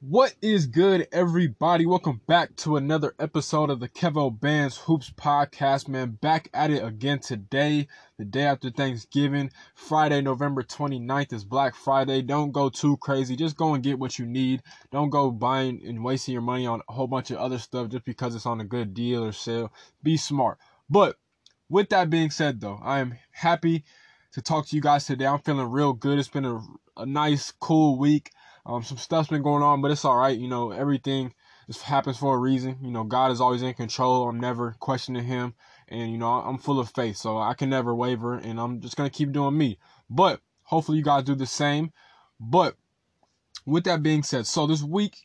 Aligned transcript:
What 0.00 0.36
is 0.40 0.68
good, 0.68 1.08
everybody? 1.10 1.84
Welcome 1.84 2.20
back 2.28 2.54
to 2.58 2.76
another 2.76 3.16
episode 3.18 3.68
of 3.68 3.80
the 3.80 3.88
Kevo 3.88 4.30
Bands 4.30 4.76
Hoops 4.76 5.10
Podcast, 5.10 5.88
man. 5.88 6.18
Back 6.22 6.48
at 6.54 6.70
it 6.70 6.84
again 6.84 7.18
today, 7.18 7.88
the 8.16 8.24
day 8.24 8.44
after 8.44 8.70
Thanksgiving. 8.70 9.50
Friday, 9.74 10.20
November 10.20 10.62
29th 10.62 11.32
is 11.32 11.44
Black 11.44 11.74
Friday. 11.74 12.22
Don't 12.22 12.52
go 12.52 12.68
too 12.68 12.96
crazy. 12.98 13.34
Just 13.34 13.56
go 13.56 13.74
and 13.74 13.82
get 13.82 13.98
what 13.98 14.20
you 14.20 14.26
need. 14.26 14.62
Don't 14.92 15.10
go 15.10 15.32
buying 15.32 15.82
and 15.84 16.04
wasting 16.04 16.32
your 16.32 16.42
money 16.42 16.64
on 16.64 16.80
a 16.88 16.92
whole 16.92 17.08
bunch 17.08 17.32
of 17.32 17.38
other 17.38 17.58
stuff 17.58 17.88
just 17.88 18.04
because 18.04 18.36
it's 18.36 18.46
on 18.46 18.60
a 18.60 18.64
good 18.64 18.94
deal 18.94 19.24
or 19.24 19.32
sale. 19.32 19.72
Be 20.04 20.16
smart. 20.16 20.58
But 20.88 21.16
with 21.68 21.88
that 21.88 22.08
being 22.08 22.30
said, 22.30 22.60
though, 22.60 22.78
I 22.84 23.00
am 23.00 23.18
happy 23.32 23.82
to 24.30 24.42
talk 24.42 24.68
to 24.68 24.76
you 24.76 24.82
guys 24.82 25.06
today. 25.06 25.26
I'm 25.26 25.40
feeling 25.40 25.72
real 25.72 25.92
good. 25.92 26.20
It's 26.20 26.28
been 26.28 26.44
a, 26.44 26.60
a 26.96 27.04
nice, 27.04 27.50
cool 27.50 27.98
week. 27.98 28.30
Um, 28.68 28.82
some 28.82 28.98
stuff's 28.98 29.30
been 29.30 29.42
going 29.42 29.62
on, 29.62 29.80
but 29.80 29.90
it's 29.90 30.04
all 30.04 30.18
right. 30.18 30.38
You 30.38 30.46
know, 30.46 30.72
everything 30.72 31.32
just 31.66 31.82
happens 31.82 32.18
for 32.18 32.34
a 32.34 32.38
reason. 32.38 32.76
You 32.82 32.90
know, 32.90 33.02
God 33.02 33.32
is 33.32 33.40
always 33.40 33.62
in 33.62 33.72
control. 33.72 34.28
I'm 34.28 34.38
never 34.38 34.76
questioning 34.78 35.24
Him, 35.24 35.54
and 35.88 36.12
you 36.12 36.18
know, 36.18 36.26
I'm 36.26 36.58
full 36.58 36.78
of 36.78 36.90
faith, 36.90 37.16
so 37.16 37.38
I 37.38 37.54
can 37.54 37.70
never 37.70 37.94
waver, 37.94 38.34
and 38.34 38.60
I'm 38.60 38.80
just 38.80 38.94
gonna 38.94 39.08
keep 39.08 39.32
doing 39.32 39.56
me. 39.56 39.78
But 40.10 40.42
hopefully, 40.64 40.98
you 40.98 41.04
guys 41.04 41.24
do 41.24 41.34
the 41.34 41.46
same. 41.46 41.92
But 42.38 42.76
with 43.64 43.84
that 43.84 44.02
being 44.02 44.22
said, 44.22 44.46
so 44.46 44.66
this 44.66 44.82
week, 44.82 45.16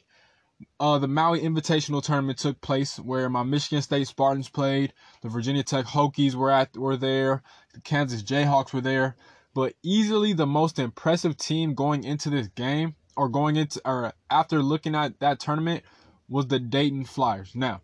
uh, 0.80 0.98
the 1.00 1.10
Maui 1.10 1.42
Invitational 1.42 2.02
Tournament 2.02 2.38
took 2.38 2.62
place, 2.62 2.98
where 2.98 3.30
my 3.30 3.44
Michigan 3.44 3.82
State 3.82 4.08
Spartans 4.08 4.48
played, 4.48 4.94
the 5.22 5.28
Virginia 5.28 5.64
Tech 5.64 5.86
Hokies 5.86 6.34
were 6.34 6.50
at 6.50 6.78
were 6.78 6.96
there, 6.96 7.44
the 7.74 7.82
Kansas 7.82 8.24
Jayhawks 8.24 8.72
were 8.72 8.80
there. 8.80 9.18
But 9.54 9.74
easily 9.84 10.32
the 10.32 10.48
most 10.48 10.80
impressive 10.80 11.36
team 11.36 11.76
going 11.76 12.06
into 12.06 12.30
this 12.30 12.48
game 12.48 12.96
or 13.16 13.30
going 13.30 13.56
into 13.56 13.82
or 13.86 14.14
after 14.30 14.62
looking 14.62 14.96
at 14.96 15.20
that 15.20 15.40
tournament 15.40 15.84
was 16.28 16.48
the 16.48 16.60
Dayton 16.60 17.06
Flyers. 17.06 17.54
Now, 17.56 17.82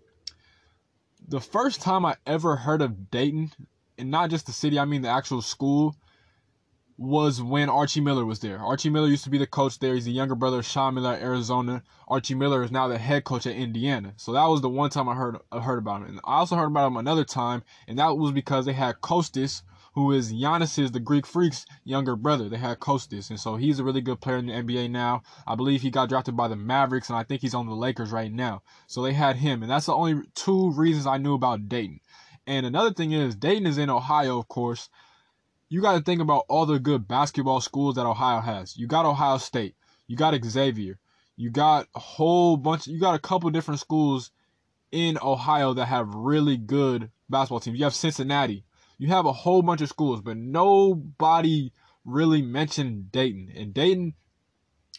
the 1.27 1.41
first 1.41 1.81
time 1.81 2.05
I 2.05 2.15
ever 2.25 2.55
heard 2.55 2.81
of 2.81 3.11
Dayton, 3.11 3.51
and 3.97 4.09
not 4.09 4.29
just 4.29 4.45
the 4.45 4.51
city, 4.51 4.79
I 4.79 4.85
mean 4.85 5.01
the 5.01 5.09
actual 5.09 5.41
school, 5.41 5.95
was 6.97 7.41
when 7.41 7.69
Archie 7.69 8.01
Miller 8.01 8.25
was 8.25 8.39
there. 8.39 8.59
Archie 8.59 8.89
Miller 8.89 9.07
used 9.07 9.23
to 9.23 9.29
be 9.29 9.37
the 9.37 9.47
coach 9.47 9.79
there. 9.79 9.93
He's 9.93 10.03
the 10.03 10.11
younger 10.11 10.35
brother 10.35 10.59
of 10.59 10.65
Sean 10.65 10.95
Miller 10.95 11.13
Arizona. 11.13 11.81
Archie 12.09 12.35
Miller 12.35 12.61
is 12.61 12.71
now 12.71 12.89
the 12.89 12.97
head 12.97 13.23
coach 13.23 13.47
at 13.47 13.55
Indiana. 13.55 14.13
So 14.17 14.33
that 14.33 14.45
was 14.45 14.61
the 14.61 14.69
one 14.69 14.89
time 14.89 15.07
I 15.07 15.15
heard 15.15 15.37
I 15.49 15.61
heard 15.61 15.79
about 15.79 16.01
him. 16.01 16.09
And 16.09 16.19
I 16.25 16.35
also 16.39 16.57
heard 16.57 16.65
about 16.65 16.87
him 16.87 16.97
another 16.97 17.23
time, 17.23 17.63
and 17.87 17.97
that 17.99 18.17
was 18.17 18.33
because 18.33 18.65
they 18.65 18.73
had 18.73 18.99
Kostas, 19.01 19.61
who 19.99 20.13
is 20.13 20.31
Giannis's 20.31 20.93
the 20.93 20.99
Greek 21.01 21.25
Freak's 21.25 21.65
younger 21.83 22.15
brother. 22.15 22.47
They 22.47 22.57
had 22.57 22.79
Kostas, 22.79 23.29
and 23.29 23.37
so 23.37 23.57
he's 23.57 23.79
a 23.79 23.83
really 23.83 23.99
good 23.99 24.21
player 24.21 24.37
in 24.37 24.45
the 24.45 24.53
NBA 24.53 24.89
now. 24.89 25.23
I 25.45 25.55
believe 25.55 25.81
he 25.81 25.91
got 25.91 26.07
drafted 26.07 26.37
by 26.37 26.47
the 26.47 26.55
Mavericks, 26.55 27.09
and 27.09 27.17
I 27.17 27.23
think 27.23 27.41
he's 27.41 27.53
on 27.53 27.67
the 27.67 27.75
Lakers 27.75 28.11
right 28.11 28.31
now. 28.31 28.61
So 28.87 29.01
they 29.01 29.11
had 29.11 29.35
him, 29.35 29.61
and 29.61 29.69
that's 29.69 29.87
the 29.87 29.93
only 29.93 30.21
two 30.35 30.71
reasons 30.71 31.05
I 31.05 31.17
knew 31.17 31.33
about 31.33 31.67
Dayton. 31.67 31.99
And 32.47 32.65
another 32.65 32.93
thing 32.93 33.11
is, 33.11 33.35
Dayton 33.35 33.67
is 33.67 33.77
in 33.77 33.89
Ohio, 33.89 34.39
of 34.39 34.47
course. 34.47 34.87
You 35.67 35.81
got 35.81 35.97
to 35.97 36.01
think 36.01 36.21
about 36.21 36.45
all 36.47 36.65
the 36.65 36.79
good 36.79 37.05
basketball 37.05 37.59
schools 37.59 37.95
that 37.95 38.05
Ohio 38.05 38.39
has. 38.39 38.77
You 38.77 38.87
got 38.87 39.05
Ohio 39.05 39.37
State, 39.37 39.75
you 40.07 40.15
got 40.15 40.33
Xavier, 40.45 40.97
you 41.35 41.49
got 41.49 41.87
a 41.93 41.99
whole 41.99 42.55
bunch. 42.55 42.87
You 42.87 43.01
got 43.01 43.15
a 43.15 43.19
couple 43.19 43.49
different 43.49 43.81
schools 43.81 44.31
in 44.93 45.17
Ohio 45.21 45.73
that 45.73 45.87
have 45.87 46.15
really 46.15 46.55
good 46.55 47.11
basketball 47.29 47.59
teams. 47.59 47.77
You 47.77 47.83
have 47.83 47.93
Cincinnati, 47.93 48.63
you 48.99 49.07
have 49.07 49.25
a 49.25 49.33
whole 49.33 49.63
bunch 49.63 49.81
of 49.81 49.89
schools, 49.89 50.21
but 50.21 50.37
nobody 50.37 51.71
really 52.05 52.41
mentioned 52.41 53.11
Dayton. 53.11 53.51
And 53.55 53.73
Dayton, 53.73 54.13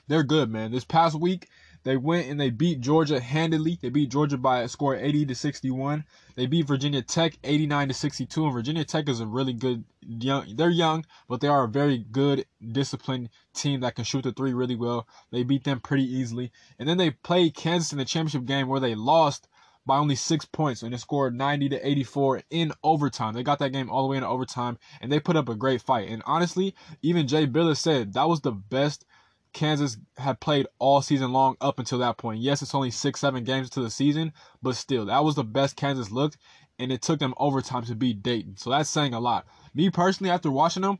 they're 0.08 0.24
good, 0.24 0.50
man. 0.50 0.72
This 0.72 0.84
past 0.84 1.20
week, 1.20 1.48
they 1.82 1.96
went 1.96 2.28
and 2.28 2.40
they 2.40 2.50
beat 2.50 2.80
Georgia 2.80 3.20
handily. 3.20 3.78
They 3.80 3.90
beat 3.90 4.10
Georgia 4.10 4.38
by 4.38 4.60
a 4.60 4.68
score 4.68 4.96
80 4.96 5.26
to 5.26 5.34
61. 5.34 6.04
They 6.34 6.46
beat 6.46 6.66
Virginia 6.66 7.02
Tech 7.02 7.38
89 7.44 7.88
to 7.88 7.94
62. 7.94 8.44
And 8.44 8.52
Virginia 8.52 8.84
Tech 8.84 9.08
is 9.08 9.20
a 9.20 9.26
really 9.26 9.52
good 9.52 9.84
young. 10.00 10.56
They're 10.56 10.70
young, 10.70 11.04
but 11.28 11.40
they 11.40 11.48
are 11.48 11.64
a 11.64 11.68
very 11.68 11.98
good, 11.98 12.46
disciplined 12.72 13.28
team 13.54 13.80
that 13.80 13.96
can 13.96 14.04
shoot 14.04 14.24
the 14.24 14.32
three 14.32 14.54
really 14.54 14.76
well. 14.76 15.06
They 15.30 15.42
beat 15.42 15.64
them 15.64 15.80
pretty 15.80 16.04
easily. 16.04 16.52
And 16.78 16.88
then 16.88 16.96
they 16.96 17.10
played 17.10 17.54
Kansas 17.54 17.92
in 17.92 17.98
the 17.98 18.04
championship 18.06 18.46
game 18.46 18.68
where 18.68 18.80
they 18.80 18.94
lost 18.94 19.46
by 19.86 19.96
only 19.96 20.14
six 20.14 20.44
points 20.44 20.82
and 20.82 20.92
they 20.92 20.98
scored 20.98 21.34
90 21.34 21.70
to 21.70 21.88
84 21.88 22.42
in 22.50 22.72
overtime. 22.82 23.34
They 23.34 23.42
got 23.42 23.58
that 23.60 23.72
game 23.72 23.90
all 23.90 24.02
the 24.02 24.08
way 24.08 24.16
in 24.16 24.24
overtime 24.24 24.78
and 25.00 25.10
they 25.10 25.20
put 25.20 25.36
up 25.36 25.48
a 25.48 25.54
great 25.54 25.82
fight. 25.82 26.08
And 26.08 26.22
honestly, 26.26 26.74
even 27.02 27.26
Jay 27.26 27.46
Bilas 27.46 27.78
said 27.78 28.12
that 28.14 28.28
was 28.28 28.40
the 28.40 28.52
best 28.52 29.04
Kansas 29.52 29.98
had 30.16 30.40
played 30.40 30.66
all 30.78 31.02
season 31.02 31.32
long 31.32 31.56
up 31.60 31.78
until 31.78 31.98
that 31.98 32.18
point. 32.18 32.40
Yes, 32.40 32.62
it's 32.62 32.74
only 32.74 32.90
six, 32.90 33.20
seven 33.20 33.44
games 33.44 33.68
to 33.70 33.80
the 33.80 33.90
season, 33.90 34.32
but 34.62 34.76
still, 34.76 35.06
that 35.06 35.24
was 35.24 35.34
the 35.34 35.44
best 35.44 35.76
Kansas 35.76 36.10
looked, 36.10 36.36
and 36.78 36.92
it 36.92 37.02
took 37.02 37.18
them 37.18 37.34
overtime 37.36 37.84
to 37.84 37.94
beat 37.94 38.22
Dayton. 38.22 38.56
So 38.56 38.70
that's 38.70 38.88
saying 38.88 39.12
a 39.12 39.20
lot. 39.20 39.46
Me 39.74 39.90
personally, 39.90 40.30
after 40.30 40.50
watching 40.50 40.82
them, 40.82 40.98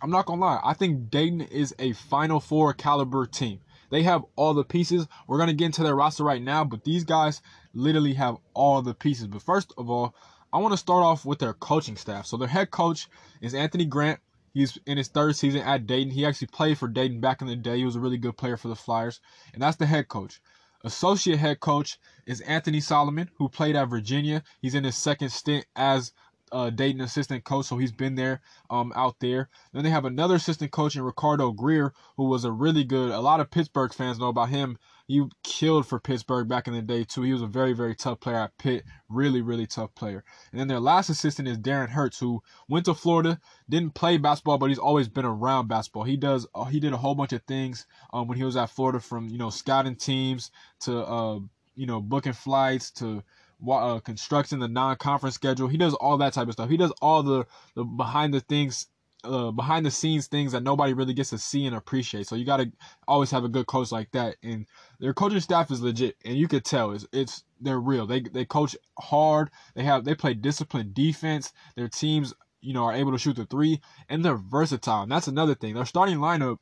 I'm 0.00 0.10
not 0.10 0.26
gonna 0.26 0.40
lie, 0.40 0.60
I 0.64 0.74
think 0.74 1.10
Dayton 1.10 1.42
is 1.42 1.74
a 1.78 1.92
Final 1.92 2.40
Four 2.40 2.72
caliber 2.72 3.26
team. 3.26 3.60
They 3.92 4.02
have 4.04 4.24
all 4.36 4.54
the 4.54 4.64
pieces. 4.64 5.06
We're 5.28 5.36
gonna 5.36 5.52
get 5.52 5.66
into 5.66 5.82
their 5.82 5.94
roster 5.94 6.24
right 6.24 6.40
now, 6.40 6.64
but 6.64 6.82
these 6.82 7.04
guys 7.04 7.42
literally 7.74 8.14
have 8.14 8.38
all 8.54 8.80
the 8.80 8.94
pieces. 8.94 9.26
But 9.26 9.42
first 9.42 9.74
of 9.76 9.90
all, 9.90 10.14
I 10.50 10.58
want 10.58 10.72
to 10.72 10.78
start 10.78 11.04
off 11.04 11.26
with 11.26 11.40
their 11.40 11.52
coaching 11.52 11.96
staff. 11.96 12.24
So 12.24 12.38
their 12.38 12.48
head 12.48 12.70
coach 12.70 13.06
is 13.42 13.54
Anthony 13.54 13.84
Grant. 13.84 14.18
He's 14.54 14.78
in 14.86 14.96
his 14.96 15.08
third 15.08 15.36
season 15.36 15.60
at 15.60 15.86
Dayton. 15.86 16.10
He 16.10 16.24
actually 16.24 16.46
played 16.46 16.78
for 16.78 16.88
Dayton 16.88 17.20
back 17.20 17.42
in 17.42 17.48
the 17.48 17.54
day. 17.54 17.76
He 17.76 17.84
was 17.84 17.96
a 17.96 18.00
really 18.00 18.16
good 18.16 18.38
player 18.38 18.56
for 18.56 18.68
the 18.68 18.74
Flyers, 18.74 19.20
and 19.52 19.62
that's 19.62 19.76
the 19.76 19.86
head 19.86 20.08
coach. 20.08 20.40
Associate 20.84 21.38
head 21.38 21.60
coach 21.60 21.98
is 22.26 22.40
Anthony 22.40 22.80
Solomon, 22.80 23.30
who 23.36 23.50
played 23.50 23.76
at 23.76 23.88
Virginia. 23.88 24.42
He's 24.62 24.74
in 24.74 24.84
his 24.84 24.96
second 24.96 25.30
stint 25.30 25.66
as 25.76 26.12
uh, 26.52 26.70
Dayton 26.70 27.00
assistant 27.00 27.44
coach, 27.44 27.66
so 27.66 27.78
he's 27.78 27.92
been 27.92 28.14
there 28.14 28.40
um, 28.70 28.92
out 28.94 29.16
there. 29.20 29.48
Then 29.72 29.82
they 29.82 29.90
have 29.90 30.04
another 30.04 30.34
assistant 30.34 30.70
coach 30.70 30.94
in 30.94 31.02
Ricardo 31.02 31.50
Greer, 31.50 31.92
who 32.16 32.24
was 32.24 32.44
a 32.44 32.52
really 32.52 32.84
good. 32.84 33.10
A 33.10 33.20
lot 33.20 33.40
of 33.40 33.50
Pittsburgh 33.50 33.92
fans 33.92 34.18
know 34.18 34.28
about 34.28 34.50
him. 34.50 34.78
He 35.08 35.22
killed 35.42 35.86
for 35.86 35.98
Pittsburgh 35.98 36.48
back 36.48 36.68
in 36.68 36.74
the 36.74 36.82
day 36.82 37.04
too. 37.04 37.22
He 37.22 37.32
was 37.32 37.42
a 37.42 37.46
very 37.46 37.72
very 37.72 37.94
tough 37.94 38.20
player 38.20 38.36
at 38.36 38.56
Pitt, 38.58 38.84
really 39.08 39.40
really 39.40 39.66
tough 39.66 39.94
player. 39.94 40.24
And 40.52 40.60
then 40.60 40.68
their 40.68 40.80
last 40.80 41.08
assistant 41.08 41.48
is 41.48 41.58
Darren 41.58 41.90
Hertz, 41.90 42.18
who 42.18 42.42
went 42.68 42.84
to 42.84 42.94
Florida, 42.94 43.40
didn't 43.68 43.94
play 43.94 44.16
basketball, 44.18 44.58
but 44.58 44.68
he's 44.68 44.78
always 44.78 45.08
been 45.08 45.24
around 45.24 45.68
basketball. 45.68 46.04
He 46.04 46.16
does 46.16 46.46
uh, 46.54 46.64
he 46.64 46.80
did 46.80 46.92
a 46.92 46.98
whole 46.98 47.14
bunch 47.14 47.32
of 47.32 47.42
things 47.42 47.86
um, 48.12 48.28
when 48.28 48.38
he 48.38 48.44
was 48.44 48.56
at 48.56 48.70
Florida, 48.70 49.00
from 49.00 49.28
you 49.28 49.38
know 49.38 49.50
scouting 49.50 49.96
teams 49.96 50.50
to 50.80 51.04
uh, 51.04 51.38
you 51.74 51.86
know 51.86 52.00
booking 52.00 52.32
flights 52.32 52.90
to 52.92 53.22
uh, 53.68 54.00
constructing 54.00 54.58
the 54.58 54.68
non-conference 54.68 55.34
schedule. 55.34 55.68
He 55.68 55.76
does 55.76 55.94
all 55.94 56.18
that 56.18 56.32
type 56.32 56.48
of 56.48 56.54
stuff. 56.54 56.70
He 56.70 56.76
does 56.76 56.92
all 57.02 57.22
the 57.22 57.46
the 57.74 57.84
behind 57.84 58.34
the 58.34 58.40
things, 58.40 58.86
uh, 59.24 59.50
behind 59.50 59.86
the 59.86 59.90
scenes 59.90 60.26
things 60.26 60.52
that 60.52 60.62
nobody 60.62 60.92
really 60.92 61.14
gets 61.14 61.30
to 61.30 61.38
see 61.38 61.66
and 61.66 61.76
appreciate. 61.76 62.26
So 62.26 62.34
you 62.34 62.44
got 62.44 62.58
to 62.58 62.72
always 63.06 63.30
have 63.30 63.44
a 63.44 63.48
good 63.48 63.66
coach 63.66 63.92
like 63.92 64.10
that. 64.12 64.36
And 64.42 64.66
their 64.98 65.14
coaching 65.14 65.40
staff 65.40 65.70
is 65.70 65.80
legit, 65.80 66.16
and 66.24 66.36
you 66.36 66.48
could 66.48 66.64
tell 66.64 66.92
it's 66.92 67.06
it's 67.12 67.44
they're 67.60 67.80
real. 67.80 68.06
They 68.06 68.20
they 68.20 68.44
coach 68.44 68.76
hard. 68.98 69.50
They 69.74 69.84
have 69.84 70.04
they 70.04 70.14
play 70.14 70.34
disciplined 70.34 70.94
defense. 70.94 71.52
Their 71.76 71.88
teams 71.88 72.34
you 72.60 72.72
know 72.74 72.84
are 72.84 72.94
able 72.94 73.12
to 73.12 73.18
shoot 73.18 73.36
the 73.36 73.46
three, 73.46 73.80
and 74.08 74.24
they're 74.24 74.36
versatile. 74.36 75.02
And 75.02 75.12
that's 75.12 75.28
another 75.28 75.54
thing. 75.54 75.74
Their 75.74 75.86
starting 75.86 76.18
lineup 76.18 76.58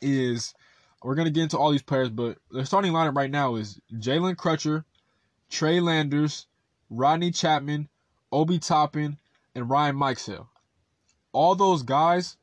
is. 0.00 0.54
We're 1.00 1.14
gonna 1.14 1.30
get 1.30 1.44
into 1.44 1.58
all 1.58 1.70
these 1.70 1.80
players, 1.82 2.10
but 2.10 2.38
their 2.50 2.64
starting 2.64 2.92
lineup 2.92 3.14
right 3.14 3.30
now 3.30 3.54
is 3.54 3.78
Jalen 3.94 4.34
Crutcher, 4.34 4.82
Trey 5.48 5.80
Landers, 5.80 6.46
Rodney 6.90 7.30
Chatman, 7.30 7.88
Obi 8.32 8.58
Toppin, 8.58 9.18
and 9.54 9.68
Ryan 9.68 9.96
Mikesell. 9.96 10.46
All 11.32 11.54
those 11.54 11.82
guys 11.82 12.36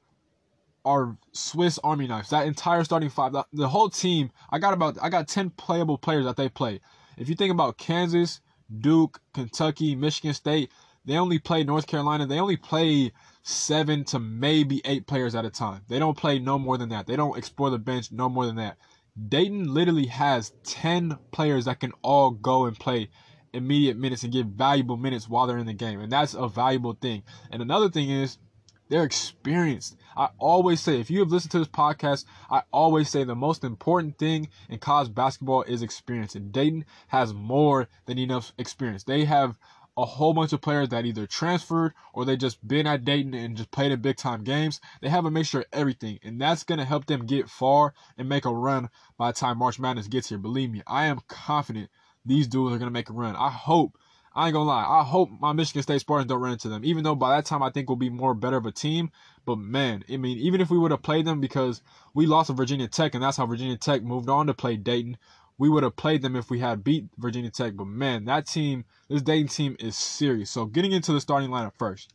are 0.84 1.18
Swiss 1.32 1.80
Army 1.84 2.08
knives. 2.08 2.30
That 2.30 2.48
entire 2.48 2.84
starting 2.84 3.10
five, 3.10 3.34
the, 3.34 3.46
the 3.52 3.68
whole 3.68 3.90
team. 3.90 4.32
I 4.52 4.60
got 4.60 4.74
about 4.74 4.98
I 5.02 5.10
got 5.10 5.28
ten 5.28 5.50
playable 5.50 5.98
players 5.98 6.26
that 6.26 6.38
they 6.38 6.50
play. 6.50 6.80
If 7.18 7.30
you 7.30 7.36
think 7.36 7.52
about 7.52 7.78
Kansas, 7.78 8.42
Duke, 8.80 9.20
Kentucky, 9.34 9.96
Michigan 9.96 10.34
State, 10.34 10.72
they 11.06 11.18
only 11.18 11.40
play 11.40 11.64
North 11.64 11.88
Carolina. 11.88 12.26
They 12.26 12.40
only 12.40 12.58
play 12.58 13.12
seven 13.44 14.04
to 14.06 14.20
maybe 14.20 14.82
eight 14.86 15.08
players 15.08 15.36
at 15.36 15.46
a 15.46 15.50
time. 15.50 15.82
They 15.88 16.00
don't 16.00 16.18
play 16.18 16.40
no 16.40 16.58
more 16.58 16.78
than 16.78 16.90
that. 16.90 17.08
They 17.08 17.16
don't 17.16 17.38
explore 17.38 17.70
the 17.70 17.80
bench 17.80 18.12
no 18.12 18.28
more 18.28 18.46
than 18.46 18.56
that. 18.56 18.78
Dayton 19.16 19.74
literally 19.74 20.08
has 20.08 20.52
10 20.64 21.18
players 21.32 21.66
that 21.66 21.80
can 21.80 21.94
all 22.02 22.32
go 22.32 22.66
and 22.66 22.78
play 22.78 23.10
immediate 23.54 23.98
minutes 23.98 24.24
and 24.24 24.34
get 24.34 24.46
valuable 24.48 24.98
minutes 24.98 25.30
while 25.30 25.48
they're 25.48 25.58
in 25.58 25.66
the 25.66 25.74
game. 25.74 26.02
And 26.02 26.12
that's 26.12 26.34
a 26.34 26.48
valuable 26.50 26.94
thing. 26.94 27.24
And 27.50 27.62
another 27.62 27.90
thing 27.90 28.10
is 28.10 28.38
they're 28.90 29.04
experienced. 29.04 29.96
I 30.16 30.30
always 30.38 30.82
say, 30.82 31.00
if 31.00 31.10
you 31.10 31.20
have 31.20 31.32
listened 31.32 31.52
to 31.52 31.60
this 31.60 31.68
podcast, 31.68 32.26
I 32.50 32.64
always 32.72 33.10
say 33.10 33.24
the 33.24 33.36
most 33.36 33.64
important 33.64 34.18
thing 34.18 34.50
in 34.70 34.80
college 34.80 35.14
basketball 35.14 35.64
is 35.64 35.82
experience. 35.82 36.36
And 36.36 36.52
Dayton 36.52 36.86
has 37.08 37.34
more 37.34 37.88
than 38.06 38.20
enough 38.20 38.54
experience. 38.58 39.04
They 39.04 39.26
have 39.26 39.56
a 39.98 40.06
whole 40.06 40.34
bunch 40.34 40.52
of 40.52 40.62
players 40.62 40.90
that 40.90 41.06
either 41.06 41.26
transferred 41.26 41.94
or 42.14 42.26
they 42.26 42.36
just 42.36 42.66
been 42.68 42.86
at 42.88 43.06
Dayton 43.06 43.34
and 43.34 43.56
just 43.56 43.72
played 43.72 43.92
in 43.92 44.02
big 44.02 44.18
time 44.18 44.44
games. 44.44 44.82
They 45.02 45.10
have 45.10 45.26
a 45.26 45.32
mixture 45.32 45.60
of 45.60 45.66
everything, 45.72 46.20
and 46.24 46.40
that's 46.40 46.64
going 46.64 46.80
to 46.80 46.86
help 46.86 47.06
them 47.06 47.26
get 47.26 47.50
far 47.50 47.94
and 48.18 48.28
make 48.28 48.46
a 48.46 48.54
run 48.54 48.90
by 49.18 49.32
the 49.32 49.38
time 49.38 49.58
March 49.58 49.80
Madness 49.80 50.08
gets 50.08 50.30
here. 50.30 50.38
Believe 50.38 50.72
me, 50.72 50.82
I 50.86 51.06
am 51.06 51.22
confident 51.28 51.90
these 52.26 52.48
dudes 52.48 52.76
are 52.76 52.80
going 52.80 52.90
to 52.90 52.92
make 52.92 53.10
a 53.10 53.14
run. 53.14 53.36
I 53.36 53.50
hope, 53.50 53.98
I 54.34 54.48
ain't 54.48 54.56
to 54.56 54.60
lie, 54.60 54.84
I 54.84 55.04
hope 55.04 55.30
my 55.40 55.54
Michigan 55.54 55.84
State 55.84 56.02
Spartans 56.02 56.28
don't 56.28 56.42
run 56.42 56.54
into 56.54 56.68
them, 56.68 56.84
even 56.84 57.06
though 57.06 57.16
by 57.16 57.36
that 57.36 57.46
time 57.46 57.64
I 57.64 57.70
think 57.70 57.88
we'll 57.88 57.96
be 57.96 58.10
more 58.10 58.34
better 58.34 58.58
of 58.58 58.66
a 58.66 58.72
team. 58.72 59.12
But 59.46 59.60
man, 59.60 60.04
I 60.12 60.18
mean, 60.18 60.40
even 60.40 60.60
if 60.60 60.70
we 60.70 60.78
would 60.78 60.92
have 60.92 61.04
played 61.04 61.26
them 61.26 61.40
because 61.40 61.82
we 62.14 62.26
lost 62.26 62.48
to 62.48 62.54
Virginia 62.54 62.88
Tech, 62.88 63.14
and 63.14 63.24
that's 63.24 63.38
how 63.38 63.46
Virginia 63.46 63.78
Tech 63.78 64.04
moved 64.04 64.28
on 64.28 64.48
to 64.48 64.54
play 64.54 64.76
Dayton 64.76 65.18
we 65.58 65.70
would 65.70 65.84
have 65.84 65.96
played 65.96 66.22
them 66.22 66.36
if 66.36 66.50
we 66.50 66.60
had 66.60 66.84
beat 66.84 67.06
Virginia 67.18 67.50
Tech. 67.50 67.76
But 67.76 67.88
man, 67.88 68.26
that 68.26 68.48
team, 68.48 68.86
this 69.10 69.22
Dayton 69.22 69.48
team 69.48 69.76
is 69.80 69.96
serious. 69.96 70.50
So 70.50 70.66
getting 70.66 70.92
into 70.92 71.14
the 71.14 71.22
starting 71.22 71.50
lineup 71.50 71.74
first. 71.78 72.14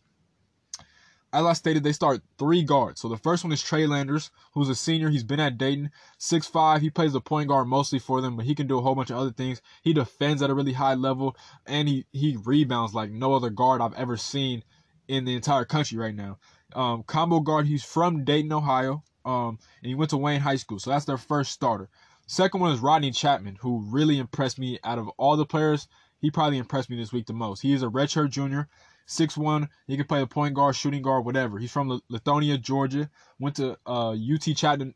As 1.33 1.47
I 1.47 1.53
stated, 1.53 1.85
they 1.85 1.93
start 1.93 2.23
three 2.41 2.65
guards. 2.65 3.01
So 3.01 3.09
the 3.09 3.17
first 3.17 3.45
one 3.45 3.53
is 3.53 3.63
Trey 3.63 3.87
Landers, 3.87 4.33
who's 4.53 4.69
a 4.69 4.75
senior. 4.75 5.11
He's 5.11 5.23
been 5.23 5.39
at 5.39 5.59
Dayton, 5.59 5.91
six 6.19 6.49
five. 6.49 6.83
He 6.83 6.91
plays 6.91 7.13
the 7.13 7.21
point 7.21 7.49
guard 7.49 7.69
mostly 7.69 8.01
for 8.01 8.21
them, 8.21 8.35
but 8.35 8.47
he 8.47 8.55
can 8.57 8.67
do 8.67 8.79
a 8.79 8.83
whole 8.83 8.97
bunch 8.97 9.11
of 9.11 9.17
other 9.17 9.31
things. 9.31 9.63
He 9.83 9.93
defends 9.93 10.43
at 10.43 10.51
a 10.51 10.55
really 10.55 10.73
high 10.73 10.95
level, 10.95 11.37
and 11.67 11.89
he 11.89 12.05
he 12.11 12.37
rebounds 12.45 12.95
like 12.95 13.13
no 13.13 13.33
other 13.33 13.49
guard 13.49 13.81
I've 13.81 13.95
ever 13.95 14.17
seen 14.17 14.65
in 15.07 15.25
the 15.25 15.37
entire 15.37 15.65
country 15.65 15.97
right 15.99 16.17
now. 16.17 16.39
Um, 16.75 17.05
combo 17.05 17.39
guard. 17.39 17.69
He's 17.69 17.85
from 17.85 18.25
Dayton, 18.25 18.53
Ohio, 18.53 19.05
um, 19.25 19.61
and 19.83 19.89
he 19.89 19.95
went 19.95 20.11
to 20.11 20.17
Wayne 20.17 20.41
High 20.41 20.57
School. 20.57 20.81
So 20.81 20.91
that's 20.91 21.05
their 21.05 21.17
first 21.17 21.53
starter. 21.53 21.89
Second 22.31 22.61
one 22.61 22.71
is 22.71 22.79
Rodney 22.79 23.11
Chatman, 23.11 23.57
who 23.59 23.81
really 23.89 24.17
impressed 24.17 24.57
me 24.57 24.79
out 24.85 25.01
of 25.01 25.09
all 25.17 25.37
the 25.37 25.45
players. 25.45 25.89
He 26.21 26.31
probably 26.31 26.59
impressed 26.59 26.89
me 26.89 26.97
this 26.97 27.13
week 27.13 27.27
the 27.27 27.33
most. 27.33 27.61
He 27.61 27.73
is 27.73 27.83
a 27.83 27.89
redshirt 27.89 28.31
junior, 28.31 28.69
6'1. 29.09 29.67
He 29.89 29.97
can 29.97 30.07
play 30.07 30.21
the 30.21 30.29
point 30.29 30.55
guard, 30.55 30.77
shooting 30.77 31.03
guard, 31.03 31.25
whatever. 31.25 31.59
He's 31.59 31.73
from 31.73 32.01
Lithonia, 32.09 32.61
Georgia. 32.61 33.11
Went 33.41 33.57
to 33.57 33.77
uh, 33.85 34.11
UT 34.11 34.43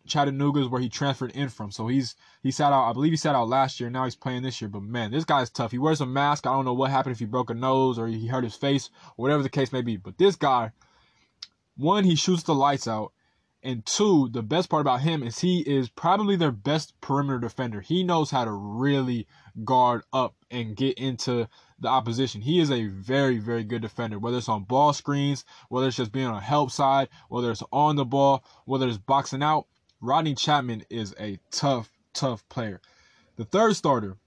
Chattanooga, 0.06 0.69
where 0.69 0.81
he 0.81 0.88
transferred 0.88 1.32
in 1.32 1.48
from. 1.48 1.72
So 1.72 1.88
he's 1.88 2.14
he 2.44 2.52
sat 2.52 2.72
out. 2.72 2.88
I 2.88 2.92
believe 2.92 3.10
he 3.10 3.16
sat 3.16 3.34
out 3.34 3.48
last 3.48 3.81
year. 3.81 3.90
Now 3.90 4.04
he's 4.04 4.14
playing 4.14 4.44
this 4.44 4.60
year. 4.60 4.69
But 4.69 4.84
man, 4.84 5.10
this 5.10 5.25
guy's 5.25 5.50
tough. 5.50 5.72
He 5.72 5.78
wears 5.78 6.00
a 6.00 6.06
mask. 6.06 6.46
I 6.46 6.52
don't 6.52 6.64
know 6.64 6.72
what 6.72 6.92
happened 6.92 7.14
if 7.14 7.19
he 7.19 7.25
broke 7.25 7.50
a 7.50 7.54
nose 7.54 7.98
or 7.98 8.06
he 8.06 8.28
hurt 8.28 8.44
his 8.44 8.54
face 8.54 8.90
or 9.16 9.25
whatever 9.25 9.42
the 9.42 9.48
case 9.48 9.72
may 9.72 9.82
be. 9.82 9.96
But 9.96 10.19
this 10.19 10.36
guy, 10.36 10.70
one, 11.76 12.04
he 12.04 12.14
shoots 12.14 12.44
the 12.44 12.54
lights 12.54 12.86
out. 12.86 13.10
And 13.64 13.84
two, 13.87 14.28
the 14.28 14.43
best 14.43 14.69
part 14.69 14.82
about 14.82 15.00
him 15.00 15.22
is 15.22 15.38
he 15.38 15.61
is 15.61 15.88
probably 15.88 16.37
their 16.37 16.52
best 16.52 17.00
perimeter 17.00 17.38
defender. 17.38 17.81
He 17.81 18.05
knows 18.05 18.31
how 18.31 18.44
to 18.44 18.52
really 18.52 19.26
guard 19.64 20.02
up 20.12 20.34
and 20.50 20.76
get 20.76 20.99
into 20.99 21.49
the 21.81 21.88
opposition. 21.88 22.43
He 22.43 22.61
is 22.61 22.70
a 22.70 22.88
very, 22.88 23.38
very 23.38 23.64
good 23.64 23.81
defender, 23.81 24.19
whether 24.19 24.37
it's 24.37 24.50
on 24.50 24.64
ball 24.64 24.93
screens, 24.93 25.46
whether 25.70 25.87
it's 25.87 25.96
just 25.96 26.12
being 26.12 26.26
on 26.26 26.37
a 26.37 26.43
help 26.43 26.72
side, 26.72 27.08
whether 27.31 27.50
it's 27.50 27.62
on 27.72 27.96
the 27.96 28.05
ball, 28.05 28.44
whether 28.66 28.87
it's 28.87 28.99
boxing 28.99 29.43
out. 29.43 29.67
Rodney 29.99 30.34
Chatman 30.34 30.84
is 30.90 31.14
a 31.19 31.38
tough, 31.50 31.90
tough 32.12 32.46
player. 32.50 32.82
The 33.37 33.46
third 33.46 33.76
starter 33.76 34.19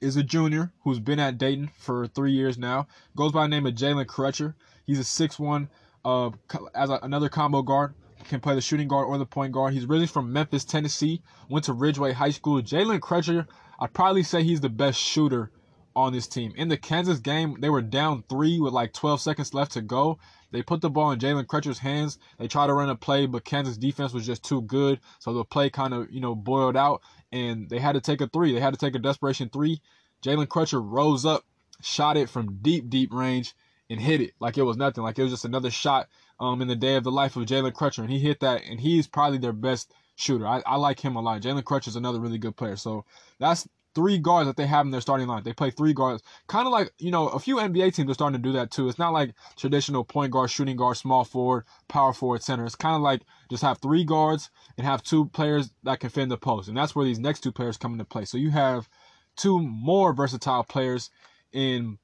is 0.00 0.16
a 0.16 0.22
junior 0.22 0.72
who's 0.84 1.00
been 1.00 1.18
at 1.18 1.36
Dayton 1.36 1.68
for 1.76 2.06
three 2.06 2.32
years 2.32 2.56
now. 2.56 2.86
Goes 3.16 3.32
by 3.32 3.42
the 3.42 3.48
name 3.48 3.66
of 3.66 3.74
Jalen 3.74 4.06
Crutcher. 4.06 4.54
He's 4.86 5.00
a 5.00 5.28
6'1 5.28 5.68
uh, 6.04 6.30
as 6.76 6.90
a, 6.90 7.00
another 7.02 7.28
combo 7.28 7.62
guard 7.62 7.94
can 8.28 8.40
play 8.40 8.54
the 8.54 8.60
shooting 8.60 8.88
guard 8.88 9.06
or 9.06 9.18
the 9.18 9.26
point 9.26 9.52
guard. 9.52 9.74
He's 9.74 9.86
really 9.86 10.06
from 10.06 10.32
Memphis, 10.32 10.64
Tennessee. 10.64 11.22
Went 11.48 11.64
to 11.66 11.72
Ridgeway 11.72 12.12
High 12.12 12.30
School. 12.30 12.60
Jalen 12.62 13.00
Crutcher, 13.00 13.46
I'd 13.78 13.92
probably 13.92 14.22
say 14.22 14.42
he's 14.42 14.60
the 14.60 14.68
best 14.68 15.00
shooter 15.00 15.50
on 15.94 16.12
this 16.12 16.26
team. 16.26 16.52
In 16.56 16.68
the 16.68 16.76
Kansas 16.76 17.18
game, 17.18 17.56
they 17.60 17.70
were 17.70 17.82
down 17.82 18.24
three 18.28 18.60
with 18.60 18.72
like 18.72 18.92
12 18.92 19.20
seconds 19.20 19.54
left 19.54 19.72
to 19.72 19.82
go. 19.82 20.18
They 20.50 20.62
put 20.62 20.80
the 20.80 20.90
ball 20.90 21.10
in 21.10 21.18
Jalen 21.18 21.46
Crutcher's 21.46 21.78
hands. 21.78 22.18
They 22.38 22.48
tried 22.48 22.66
to 22.66 22.74
run 22.74 22.90
a 22.90 22.96
play, 22.96 23.26
but 23.26 23.44
Kansas 23.44 23.76
defense 23.76 24.12
was 24.12 24.26
just 24.26 24.42
too 24.42 24.62
good. 24.62 25.00
So 25.18 25.32
the 25.32 25.44
play 25.44 25.70
kind 25.70 25.94
of, 25.94 26.10
you 26.10 26.20
know, 26.20 26.34
boiled 26.34 26.76
out 26.76 27.02
and 27.30 27.68
they 27.68 27.78
had 27.78 27.92
to 27.92 28.00
take 28.00 28.20
a 28.20 28.26
three. 28.28 28.52
They 28.52 28.60
had 28.60 28.74
to 28.74 28.80
take 28.80 28.94
a 28.94 28.98
desperation 28.98 29.48
three. 29.48 29.80
Jalen 30.22 30.46
Crutcher 30.46 30.82
rose 30.82 31.24
up, 31.24 31.44
shot 31.80 32.16
it 32.16 32.28
from 32.28 32.58
deep, 32.62 32.88
deep 32.88 33.12
range, 33.12 33.54
and 33.90 34.00
hit 34.00 34.20
it 34.20 34.32
like 34.40 34.56
it 34.56 34.62
was 34.62 34.76
nothing. 34.76 35.04
Like 35.04 35.18
it 35.18 35.22
was 35.22 35.32
just 35.32 35.44
another 35.44 35.70
shot 35.70 36.08
um, 36.42 36.60
in 36.60 36.66
the 36.66 36.74
day 36.74 36.96
of 36.96 37.04
the 37.04 37.12
life 37.12 37.36
of 37.36 37.44
Jalen 37.44 37.70
Crutcher, 37.70 38.00
and 38.00 38.10
he 38.10 38.18
hit 38.18 38.40
that, 38.40 38.62
and 38.68 38.80
he's 38.80 39.06
probably 39.06 39.38
their 39.38 39.52
best 39.52 39.94
shooter. 40.16 40.44
I, 40.44 40.60
I 40.66 40.74
like 40.74 40.98
him 40.98 41.14
a 41.14 41.20
lot. 41.20 41.40
Jalen 41.40 41.62
Crutcher 41.62 41.86
is 41.86 41.96
another 41.96 42.18
really 42.18 42.36
good 42.36 42.56
player. 42.56 42.74
So 42.74 43.04
that's 43.38 43.68
three 43.94 44.18
guards 44.18 44.48
that 44.48 44.56
they 44.56 44.66
have 44.66 44.84
in 44.84 44.90
their 44.90 45.00
starting 45.00 45.28
line. 45.28 45.44
They 45.44 45.52
play 45.52 45.70
three 45.70 45.92
guards, 45.92 46.20
kind 46.48 46.66
of 46.66 46.72
like 46.72 46.92
you 46.98 47.12
know 47.12 47.28
a 47.28 47.38
few 47.38 47.56
NBA 47.56 47.94
teams 47.94 48.10
are 48.10 48.14
starting 48.14 48.42
to 48.42 48.48
do 48.48 48.52
that 48.54 48.72
too. 48.72 48.88
It's 48.88 48.98
not 48.98 49.12
like 49.12 49.34
traditional 49.56 50.02
point 50.02 50.32
guard, 50.32 50.50
shooting 50.50 50.76
guard, 50.76 50.96
small 50.96 51.22
forward, 51.22 51.62
power 51.86 52.12
forward, 52.12 52.42
center. 52.42 52.66
It's 52.66 52.74
kind 52.74 52.96
of 52.96 53.02
like 53.02 53.22
just 53.48 53.62
have 53.62 53.78
three 53.78 54.02
guards 54.02 54.50
and 54.76 54.84
have 54.84 55.04
two 55.04 55.26
players 55.26 55.70
that 55.84 56.00
can 56.00 56.10
in 56.20 56.28
the 56.28 56.36
post, 56.36 56.66
and 56.66 56.76
that's 56.76 56.96
where 56.96 57.04
these 57.04 57.20
next 57.20 57.42
two 57.42 57.52
players 57.52 57.76
come 57.76 57.92
into 57.92 58.04
play. 58.04 58.24
So 58.24 58.36
you 58.36 58.50
have 58.50 58.88
two 59.36 59.60
more 59.60 60.12
versatile 60.12 60.64
players 60.64 61.08
in 61.52 61.98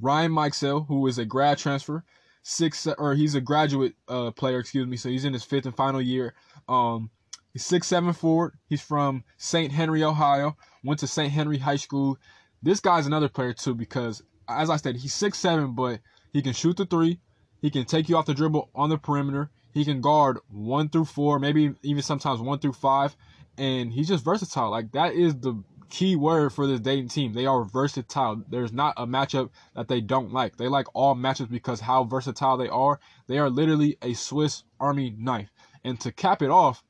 Ryan 0.00 0.32
Mikesell, 0.32 0.88
who 0.88 1.06
is 1.06 1.18
a 1.18 1.24
grad 1.24 1.58
transfer 1.58 2.02
six 2.42 2.86
or 2.98 3.14
he's 3.14 3.34
a 3.34 3.40
graduate 3.40 3.94
uh, 4.08 4.30
player, 4.32 4.58
excuse 4.58 4.86
me. 4.86 4.96
So 4.96 5.08
he's 5.08 5.24
in 5.24 5.32
his 5.32 5.44
fifth 5.44 5.66
and 5.66 5.76
final 5.76 6.00
year. 6.00 6.34
Um, 6.68 7.10
he's 7.52 7.64
six 7.64 7.86
seven 7.86 8.12
forward. 8.12 8.54
He's 8.68 8.82
from 8.82 9.24
St. 9.36 9.72
Henry, 9.72 10.02
Ohio. 10.04 10.56
Went 10.84 11.00
to 11.00 11.06
St. 11.06 11.32
Henry 11.32 11.58
High 11.58 11.76
School. 11.76 12.18
This 12.62 12.80
guy's 12.80 13.06
another 13.06 13.28
player 13.28 13.52
too 13.52 13.74
because, 13.74 14.22
as 14.48 14.70
I 14.70 14.76
said, 14.76 14.96
he's 14.96 15.14
six 15.14 15.38
seven, 15.38 15.74
but 15.74 16.00
he 16.32 16.42
can 16.42 16.52
shoot 16.52 16.76
the 16.76 16.86
three. 16.86 17.20
He 17.60 17.70
can 17.70 17.84
take 17.84 18.08
you 18.08 18.16
off 18.16 18.26
the 18.26 18.34
dribble 18.34 18.70
on 18.74 18.90
the 18.90 18.98
perimeter. 18.98 19.50
He 19.72 19.84
can 19.84 20.00
guard 20.00 20.38
one 20.48 20.88
through 20.88 21.06
four, 21.06 21.38
maybe 21.38 21.74
even 21.82 22.02
sometimes 22.02 22.40
one 22.40 22.58
through 22.58 22.74
five, 22.74 23.16
and 23.56 23.92
he's 23.92 24.08
just 24.08 24.24
versatile. 24.24 24.70
Like 24.70 24.92
that 24.92 25.14
is 25.14 25.38
the 25.38 25.62
key 25.92 26.16
word 26.16 26.54
for 26.54 26.66
this 26.66 26.80
Dayton 26.80 27.08
team. 27.08 27.34
They 27.34 27.44
are 27.44 27.64
versatile. 27.64 28.42
There's 28.48 28.72
not 28.72 28.94
a 28.96 29.06
matchup 29.06 29.50
that 29.76 29.88
they 29.88 30.00
don't 30.00 30.32
like. 30.32 30.56
They 30.56 30.66
like 30.66 30.86
all 30.94 31.14
matchups 31.14 31.50
because 31.50 31.80
how 31.80 32.04
versatile 32.04 32.56
they 32.56 32.68
are. 32.68 32.98
They 33.26 33.38
are 33.38 33.50
literally 33.50 33.98
a 34.00 34.14
Swiss 34.14 34.64
Army 34.80 35.14
knife. 35.18 35.52
And 35.84 36.00
to 36.00 36.10
cap 36.10 36.40
it 36.40 36.48
off, 36.48 36.82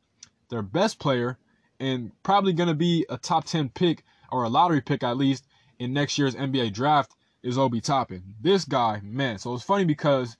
their 0.50 0.62
best 0.62 1.00
player 1.00 1.36
and 1.80 2.12
probably 2.22 2.52
going 2.52 2.68
to 2.68 2.76
be 2.76 3.04
a 3.10 3.18
top 3.18 3.44
10 3.44 3.70
pick 3.70 4.04
or 4.30 4.44
a 4.44 4.48
lottery 4.48 4.80
pick 4.80 5.02
at 5.02 5.16
least 5.16 5.48
in 5.80 5.92
next 5.92 6.16
year's 6.16 6.36
NBA 6.36 6.72
draft 6.72 7.16
is 7.42 7.58
Obi 7.58 7.80
Toppin. 7.80 8.22
This 8.40 8.64
guy, 8.64 9.00
man. 9.02 9.36
So 9.38 9.52
it's 9.52 9.64
funny 9.64 9.84
because 9.84 10.36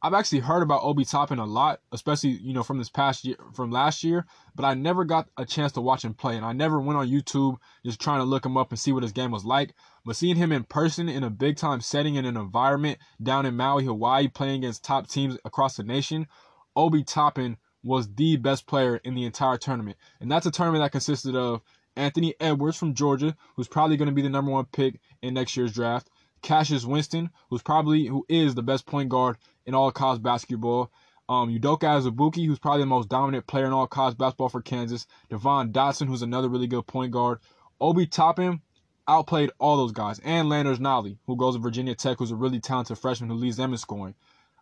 I've 0.00 0.14
actually 0.14 0.40
heard 0.40 0.62
about 0.62 0.84
Obi 0.84 1.04
Toppin 1.04 1.40
a 1.40 1.44
lot, 1.44 1.80
especially 1.90 2.30
you 2.30 2.52
know 2.52 2.62
from 2.62 2.78
this 2.78 2.88
past 2.88 3.24
year, 3.24 3.36
from 3.52 3.72
last 3.72 4.04
year. 4.04 4.26
But 4.54 4.64
I 4.64 4.74
never 4.74 5.04
got 5.04 5.28
a 5.36 5.44
chance 5.44 5.72
to 5.72 5.80
watch 5.80 6.04
him 6.04 6.14
play, 6.14 6.36
and 6.36 6.46
I 6.46 6.52
never 6.52 6.80
went 6.80 6.98
on 6.98 7.08
YouTube 7.08 7.56
just 7.84 8.00
trying 8.00 8.20
to 8.20 8.24
look 8.24 8.46
him 8.46 8.56
up 8.56 8.70
and 8.70 8.78
see 8.78 8.92
what 8.92 9.02
his 9.02 9.12
game 9.12 9.32
was 9.32 9.44
like. 9.44 9.74
But 10.04 10.16
seeing 10.16 10.36
him 10.36 10.52
in 10.52 10.64
person 10.64 11.08
in 11.08 11.24
a 11.24 11.30
big 11.30 11.56
time 11.56 11.80
setting 11.80 12.14
in 12.14 12.24
an 12.24 12.36
environment 12.36 12.98
down 13.22 13.44
in 13.44 13.56
Maui, 13.56 13.84
Hawaii, 13.84 14.28
playing 14.28 14.58
against 14.58 14.84
top 14.84 15.08
teams 15.08 15.36
across 15.44 15.76
the 15.76 15.82
nation, 15.82 16.28
Obi 16.76 17.02
Toppin 17.02 17.56
was 17.82 18.08
the 18.14 18.36
best 18.36 18.66
player 18.66 18.96
in 19.04 19.14
the 19.14 19.24
entire 19.24 19.56
tournament, 19.56 19.96
and 20.20 20.30
that's 20.30 20.46
a 20.46 20.50
tournament 20.50 20.84
that 20.84 20.92
consisted 20.92 21.34
of 21.34 21.62
Anthony 21.96 22.34
Edwards 22.38 22.76
from 22.76 22.94
Georgia, 22.94 23.36
who's 23.56 23.68
probably 23.68 23.96
going 23.96 24.08
to 24.08 24.14
be 24.14 24.22
the 24.22 24.30
number 24.30 24.52
one 24.52 24.66
pick 24.66 25.00
in 25.22 25.34
next 25.34 25.56
year's 25.56 25.72
draft. 25.72 26.08
Cassius 26.42 26.84
Winston, 26.84 27.30
who's 27.50 27.62
probably 27.62 28.06
who 28.06 28.24
is 28.28 28.54
the 28.54 28.62
best 28.62 28.86
point 28.86 29.08
guard 29.08 29.36
in 29.66 29.74
all 29.74 29.90
college 29.90 30.22
basketball. 30.22 30.90
Um, 31.28 31.50
Udoka 31.50 31.80
Azubuike, 31.82 32.46
who's 32.46 32.58
probably 32.58 32.82
the 32.82 32.86
most 32.86 33.08
dominant 33.08 33.46
player 33.46 33.66
in 33.66 33.72
all 33.72 33.86
college 33.86 34.16
basketball 34.16 34.48
for 34.48 34.62
Kansas. 34.62 35.06
Devon 35.28 35.72
Dotson, 35.72 36.06
who's 36.06 36.22
another 36.22 36.48
really 36.48 36.66
good 36.66 36.86
point 36.86 37.12
guard. 37.12 37.38
Obi 37.80 38.06
Toppin 38.06 38.62
outplayed 39.06 39.50
all 39.58 39.76
those 39.76 39.92
guys. 39.92 40.20
And 40.24 40.48
Landers 40.48 40.78
Nolley, 40.78 41.18
who 41.26 41.36
goes 41.36 41.54
to 41.54 41.60
Virginia 41.60 41.94
Tech, 41.94 42.18
who's 42.18 42.30
a 42.30 42.36
really 42.36 42.60
talented 42.60 42.98
freshman 42.98 43.30
who 43.30 43.36
leads 43.36 43.56
them 43.56 43.72
in 43.72 43.78
scoring. 43.78 44.14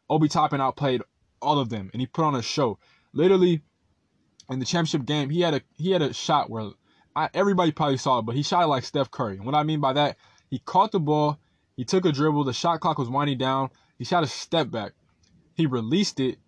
Obi 0.09 0.29
Toppin 0.29 0.61
outplayed 0.61 1.03
all 1.43 1.59
of 1.59 1.69
them, 1.69 1.91
and 1.93 2.01
he 2.01 2.07
put 2.07 2.25
on 2.25 2.35
a 2.35 2.43
show. 2.43 2.79
Literally, 3.13 3.61
in 4.51 4.59
the 4.59 4.65
championship 4.65 5.05
game, 5.05 5.31
he 5.31 5.41
had 5.41 5.55
a 5.55 5.61
he 5.77 5.91
had 5.91 6.03
a 6.03 6.13
shot 6.13 6.49
where 6.49 6.71
I, 7.15 7.29
everybody 7.35 7.73
probably 7.73 7.97
saw 7.97 8.19
it, 8.19 8.23
but 8.23 8.37
he 8.37 8.43
shot 8.43 8.63
it 8.63 8.69
like 8.69 8.85
Steph 8.85 9.11
Curry. 9.11 9.37
And 9.37 9.47
what 9.47 9.55
I 9.55 9.63
mean 9.63 9.81
by 9.81 9.95
that, 9.95 10.17
he 10.49 10.59
caught 10.61 10.93
the 10.93 11.01
ball, 11.01 11.39
he 11.77 11.85
took 11.85 12.05
a 12.05 12.13
dribble. 12.13 12.45
The 12.45 12.53
shot 12.53 12.81
clock 12.81 12.99
was 12.99 13.09
winding 13.09 13.39
down. 13.39 13.71
He 13.99 14.05
shot 14.05 14.25
a 14.25 14.27
step 14.27 14.71
back. 14.71 14.93
He 15.55 15.67
released 15.67 16.21
it. 16.21 16.39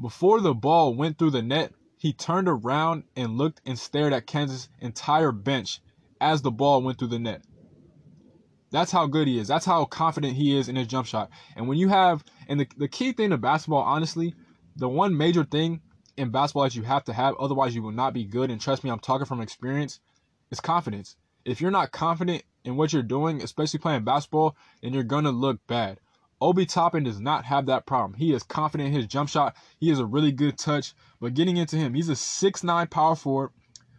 Before 0.00 0.40
the 0.40 0.54
ball 0.54 0.94
went 0.94 1.18
through 1.18 1.30
the 1.30 1.42
net, 1.42 1.72
he 1.98 2.12
turned 2.12 2.48
around 2.48 3.04
and 3.16 3.38
looked 3.38 3.62
and 3.64 3.78
stared 3.78 4.12
at 4.12 4.26
Kansas' 4.26 4.68
entire 4.80 5.32
bench 5.32 5.80
as 6.20 6.42
the 6.42 6.50
ball 6.50 6.82
went 6.82 6.98
through 6.98 7.08
the 7.08 7.18
net. 7.18 7.42
That's 8.70 8.92
how 8.92 9.06
good 9.06 9.28
he 9.28 9.38
is. 9.38 9.48
That's 9.48 9.64
how 9.64 9.84
confident 9.86 10.36
he 10.36 10.56
is 10.56 10.68
in 10.68 10.76
his 10.76 10.86
jump 10.86 11.06
shot. 11.06 11.30
And 11.54 11.68
when 11.68 11.78
you 11.78 11.88
have, 11.88 12.24
and 12.48 12.60
the, 12.60 12.68
the 12.76 12.88
key 12.88 13.12
thing 13.12 13.30
to 13.30 13.38
basketball, 13.38 13.82
honestly, 13.82 14.34
the 14.76 14.88
one 14.88 15.16
major 15.16 15.44
thing 15.44 15.80
in 16.16 16.30
basketball 16.30 16.64
that 16.64 16.74
you 16.74 16.82
have 16.82 17.04
to 17.04 17.12
have, 17.12 17.34
otherwise 17.38 17.74
you 17.74 17.82
will 17.82 17.92
not 17.92 18.12
be 18.12 18.24
good. 18.24 18.50
And 18.50 18.60
trust 18.60 18.84
me, 18.84 18.90
I'm 18.90 18.98
talking 18.98 19.26
from 19.26 19.40
experience, 19.40 20.00
is 20.50 20.60
confidence. 20.60 21.16
If 21.46 21.60
you're 21.60 21.70
not 21.70 21.92
confident 21.92 22.42
in 22.64 22.76
what 22.76 22.92
you're 22.92 23.04
doing, 23.04 23.40
especially 23.40 23.78
playing 23.78 24.02
basketball, 24.02 24.56
then 24.82 24.92
you're 24.92 25.04
gonna 25.04 25.30
look 25.30 25.64
bad. 25.68 26.00
Obi 26.40 26.66
Toppin 26.66 27.04
does 27.04 27.20
not 27.20 27.44
have 27.44 27.66
that 27.66 27.86
problem. 27.86 28.18
He 28.18 28.34
is 28.34 28.42
confident 28.42 28.88
in 28.88 28.94
his 28.94 29.06
jump 29.06 29.28
shot. 29.28 29.56
He 29.78 29.88
has 29.88 30.00
a 30.00 30.04
really 30.04 30.32
good 30.32 30.58
touch. 30.58 30.92
But 31.20 31.34
getting 31.34 31.56
into 31.56 31.76
him, 31.76 31.94
he's 31.94 32.08
a 32.08 32.16
6'9 32.16 32.90
power 32.90 33.14
forward, 33.14 33.50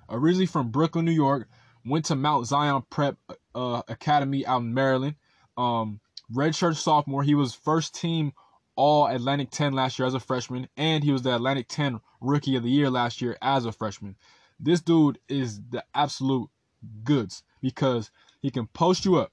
originally 0.10 0.46
from 0.46 0.70
Brooklyn, 0.70 1.06
New 1.06 1.12
York. 1.12 1.48
Went 1.86 2.06
to 2.06 2.16
Mount 2.16 2.46
Zion 2.46 2.84
Prep 2.90 3.16
uh, 3.56 3.82
Academy 3.88 4.46
out 4.46 4.62
in 4.62 4.74
Maryland. 4.74 5.16
Um, 5.56 6.02
redshirt 6.32 6.76
sophomore. 6.76 7.24
He 7.24 7.34
was 7.34 7.56
first 7.56 7.96
team 7.96 8.34
All 8.76 9.08
Atlantic 9.08 9.52
10 9.52 9.72
last 9.72 9.98
year 9.98 10.06
as 10.06 10.14
a 10.14 10.20
freshman, 10.20 10.68
and 10.76 11.02
he 11.02 11.14
was 11.14 11.22
the 11.22 11.34
Atlantic 11.34 11.68
10 11.70 12.02
Rookie 12.20 12.58
of 12.58 12.64
the 12.64 12.70
Year 12.70 12.90
last 12.90 13.22
year 13.22 13.38
as 13.42 13.66
a 13.66 13.72
freshman. 13.72 14.18
This 14.60 14.82
dude 14.82 15.18
is 15.30 15.62
the 15.70 15.84
absolute 15.96 16.50
goods 17.04 17.44
because 17.62 18.12
he 18.42 18.52
can 18.52 18.68
post 18.68 19.06
you 19.06 19.16
up 19.18 19.32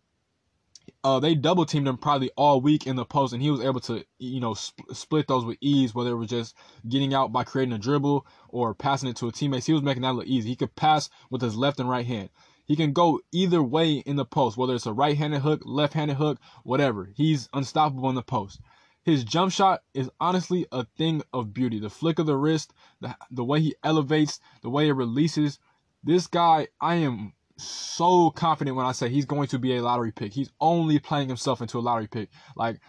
uh, 1.04 1.20
they 1.20 1.34
double 1.34 1.66
teamed 1.66 1.86
him 1.86 1.98
probably 1.98 2.30
all 2.36 2.60
week 2.60 2.86
in 2.86 2.96
the 2.96 3.04
post, 3.04 3.32
and 3.32 3.42
he 3.42 3.50
was 3.50 3.60
able 3.60 3.80
to, 3.80 4.04
you 4.18 4.40
know, 4.40 4.54
sp- 4.56 4.88
split 4.92 5.28
those 5.28 5.44
with 5.44 5.58
ease, 5.60 5.94
whether 5.94 6.10
it 6.10 6.16
was 6.16 6.28
just 6.30 6.56
getting 6.88 7.12
out 7.12 7.32
by 7.32 7.44
creating 7.44 7.74
a 7.74 7.78
dribble 7.78 8.26
or 8.48 8.74
passing 8.74 9.08
it 9.08 9.16
to 9.16 9.28
a 9.28 9.32
teammate. 9.32 9.66
He 9.66 9.72
was 9.74 9.82
making 9.82 10.02
that 10.02 10.14
look 10.14 10.26
easy. 10.26 10.48
He 10.50 10.56
could 10.56 10.74
pass 10.76 11.10
with 11.30 11.42
his 11.42 11.56
left 11.56 11.78
and 11.78 11.88
right 11.88 12.06
hand. 12.06 12.30
He 12.66 12.76
can 12.76 12.92
go 12.92 13.20
either 13.32 13.62
way 13.62 13.96
in 13.96 14.16
the 14.16 14.24
post, 14.24 14.56
whether 14.56 14.74
it's 14.74 14.86
a 14.86 14.94
right 14.94 15.16
handed 15.16 15.40
hook, 15.40 15.60
left 15.66 15.92
handed 15.92 16.16
hook, 16.16 16.38
whatever. 16.62 17.10
He's 17.14 17.50
unstoppable 17.52 18.08
in 18.08 18.14
the 18.14 18.22
post. 18.22 18.60
His 19.02 19.24
jump 19.24 19.52
shot 19.52 19.82
is 19.92 20.10
honestly 20.18 20.66
a 20.72 20.86
thing 20.96 21.22
of 21.34 21.52
beauty. 21.52 21.78
The 21.78 21.90
flick 21.90 22.18
of 22.18 22.24
the 22.24 22.38
wrist, 22.38 22.72
the, 23.02 23.14
the 23.30 23.44
way 23.44 23.60
he 23.60 23.74
elevates, 23.84 24.40
the 24.62 24.70
way 24.70 24.88
it 24.88 24.92
releases. 24.92 25.58
This 26.04 26.26
guy, 26.26 26.68
I 26.80 26.96
am 26.96 27.32
so 27.56 28.30
confident 28.30 28.76
when 28.76 28.86
I 28.86 28.92
say 28.92 29.08
he's 29.08 29.24
going 29.24 29.48
to 29.48 29.58
be 29.58 29.76
a 29.76 29.82
lottery 29.82 30.12
pick. 30.12 30.32
He's 30.32 30.50
only 30.60 30.98
playing 30.98 31.28
himself 31.28 31.62
into 31.62 31.78
a 31.78 31.80
lottery 31.80 32.08
pick. 32.08 32.28
Like 32.56 32.80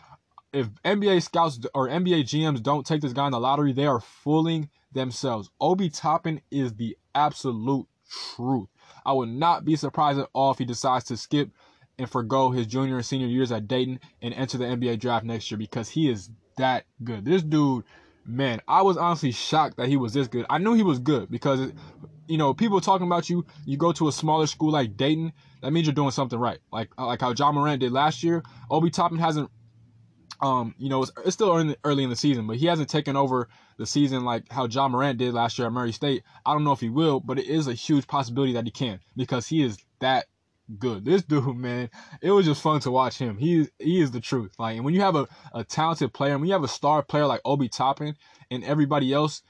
if 0.51 0.67
NBA 0.83 1.21
scouts 1.21 1.59
or 1.73 1.87
NBA 1.87 2.23
GMs 2.23 2.61
don't 2.61 2.85
take 2.85 3.01
this 3.01 3.13
guy 3.13 3.25
in 3.25 3.31
the 3.31 3.39
lottery, 3.39 3.73
they 3.73 3.85
are 3.85 3.99
fooling 3.99 4.69
themselves. 4.91 5.49
Obi 5.61 5.89
Toppin 5.89 6.41
is 6.51 6.73
the 6.75 6.97
absolute 7.13 7.87
truth. 8.09 8.69
I 9.05 9.13
would 9.13 9.29
not 9.29 9.65
be 9.65 9.75
surprised 9.75 10.19
at 10.19 10.29
all 10.33 10.51
if 10.51 10.57
he 10.57 10.65
decides 10.65 11.05
to 11.05 11.17
skip 11.17 11.51
and 11.97 12.09
forego 12.09 12.49
his 12.49 12.67
junior 12.67 12.95
and 12.95 13.05
senior 13.05 13.27
years 13.27 13.51
at 13.51 13.67
Dayton 13.67 13.99
and 14.21 14.33
enter 14.33 14.57
the 14.57 14.65
NBA 14.65 14.99
draft 14.99 15.25
next 15.25 15.49
year 15.49 15.57
because 15.57 15.89
he 15.89 16.09
is 16.09 16.29
that 16.57 16.85
good. 17.03 17.25
This 17.25 17.43
dude, 17.43 17.83
man, 18.25 18.61
I 18.67 18.81
was 18.81 18.97
honestly 18.97 19.31
shocked 19.31 19.77
that 19.77 19.87
he 19.87 19.97
was 19.97 20.13
this 20.13 20.27
good. 20.27 20.45
I 20.49 20.57
knew 20.57 20.73
he 20.73 20.83
was 20.83 20.99
good 20.99 21.29
because 21.29 21.71
you 22.27 22.37
know, 22.37 22.53
people 22.53 22.81
talking 22.81 23.07
about 23.07 23.29
you, 23.29 23.45
you 23.65 23.77
go 23.77 23.91
to 23.93 24.07
a 24.07 24.11
smaller 24.11 24.47
school 24.47 24.71
like 24.71 24.97
Dayton, 24.97 25.33
that 25.61 25.71
means 25.71 25.87
you're 25.87 25.93
doing 25.93 26.11
something 26.11 26.39
right. 26.39 26.59
Like 26.71 26.89
like 26.99 27.21
how 27.21 27.33
John 27.33 27.55
Morant 27.55 27.79
did 27.79 27.91
last 27.91 28.23
year. 28.23 28.43
Obi 28.69 28.89
Toppin 28.89 29.17
hasn't 29.17 29.49
um, 30.41 30.75
you 30.77 30.89
know, 30.89 31.03
it's, 31.03 31.11
it's 31.25 31.33
still 31.33 31.49
early, 31.55 31.75
early 31.83 32.03
in 32.03 32.09
the 32.09 32.15
season, 32.15 32.45
but 32.47 32.57
he 32.57 32.65
hasn't 32.65 32.89
taken 32.89 33.15
over 33.15 33.47
the 33.77 33.85
season 33.85 34.25
like 34.25 34.51
how 34.51 34.67
John 34.67 34.91
Morant 34.91 35.17
did 35.17 35.33
last 35.33 35.57
year 35.57 35.67
at 35.67 35.73
Murray 35.73 35.91
State. 35.91 36.23
I 36.45 36.53
don't 36.53 36.63
know 36.63 36.71
if 36.71 36.79
he 36.79 36.89
will, 36.89 37.19
but 37.19 37.39
it 37.39 37.47
is 37.47 37.67
a 37.67 37.73
huge 37.73 38.07
possibility 38.07 38.53
that 38.53 38.65
he 38.65 38.71
can 38.71 38.99
because 39.15 39.47
he 39.47 39.63
is 39.63 39.77
that 39.99 40.25
good. 40.77 41.05
This 41.05 41.23
dude, 41.27 41.55
man, 41.55 41.89
it 42.21 42.31
was 42.31 42.45
just 42.45 42.61
fun 42.61 42.81
to 42.81 42.91
watch 42.91 43.17
him. 43.17 43.37
He 43.37 43.67
he 43.79 44.01
is 44.01 44.11
the 44.11 44.21
truth. 44.21 44.53
Like, 44.59 44.75
and 44.75 44.85
when 44.85 44.93
you 44.93 45.01
have 45.01 45.15
a, 45.15 45.27
a 45.53 45.63
talented 45.63 46.13
player, 46.13 46.37
when 46.37 46.47
you 46.47 46.53
have 46.53 46.63
a 46.63 46.69
star 46.69 47.01
player 47.01 47.25
like 47.25 47.41
Obi 47.45 47.69
Toppin 47.69 48.15
and 48.51 48.63
everybody 48.63 49.13
else 49.13 49.41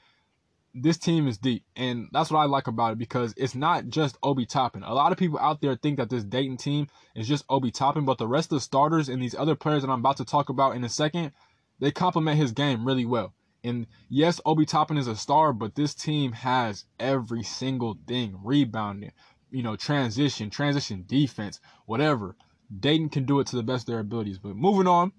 this 0.78 0.98
team 0.98 1.26
is 1.26 1.38
deep, 1.38 1.64
and 1.74 2.08
that's 2.12 2.30
what 2.30 2.40
I 2.40 2.44
like 2.44 2.66
about 2.66 2.92
it 2.92 2.98
because 2.98 3.32
it's 3.36 3.54
not 3.54 3.88
just 3.88 4.18
Obi 4.22 4.44
Toppin. 4.44 4.82
A 4.82 4.92
lot 4.92 5.10
of 5.10 5.18
people 5.18 5.38
out 5.38 5.62
there 5.62 5.74
think 5.74 5.96
that 5.96 6.10
this 6.10 6.22
Dayton 6.22 6.58
team 6.58 6.88
is 7.14 7.26
just 7.26 7.46
Obi 7.48 7.70
Toppin, 7.70 8.04
but 8.04 8.18
the 8.18 8.28
rest 8.28 8.52
of 8.52 8.56
the 8.56 8.60
starters 8.60 9.08
and 9.08 9.22
these 9.22 9.34
other 9.34 9.54
players 9.54 9.82
that 9.82 9.90
I'm 9.90 10.00
about 10.00 10.18
to 10.18 10.24
talk 10.24 10.50
about 10.50 10.76
in 10.76 10.84
a 10.84 10.88
second, 10.88 11.32
they 11.80 11.90
complement 11.90 12.36
his 12.36 12.52
game 12.52 12.86
really 12.86 13.06
well. 13.06 13.32
And 13.64 13.86
yes, 14.10 14.40
Obi 14.44 14.66
Toppin 14.66 14.98
is 14.98 15.08
a 15.08 15.16
star, 15.16 15.54
but 15.54 15.74
this 15.74 15.94
team 15.94 16.32
has 16.32 16.84
every 17.00 17.42
single 17.42 17.96
thing 18.06 18.38
rebounding, 18.44 19.12
you 19.50 19.62
know, 19.62 19.76
transition, 19.76 20.50
transition 20.50 21.04
defense, 21.06 21.58
whatever. 21.86 22.36
Dayton 22.78 23.08
can 23.08 23.24
do 23.24 23.40
it 23.40 23.46
to 23.48 23.56
the 23.56 23.62
best 23.62 23.88
of 23.88 23.92
their 23.92 24.00
abilities. 24.00 24.38
But 24.38 24.56
moving 24.56 24.86
on, 24.86 25.12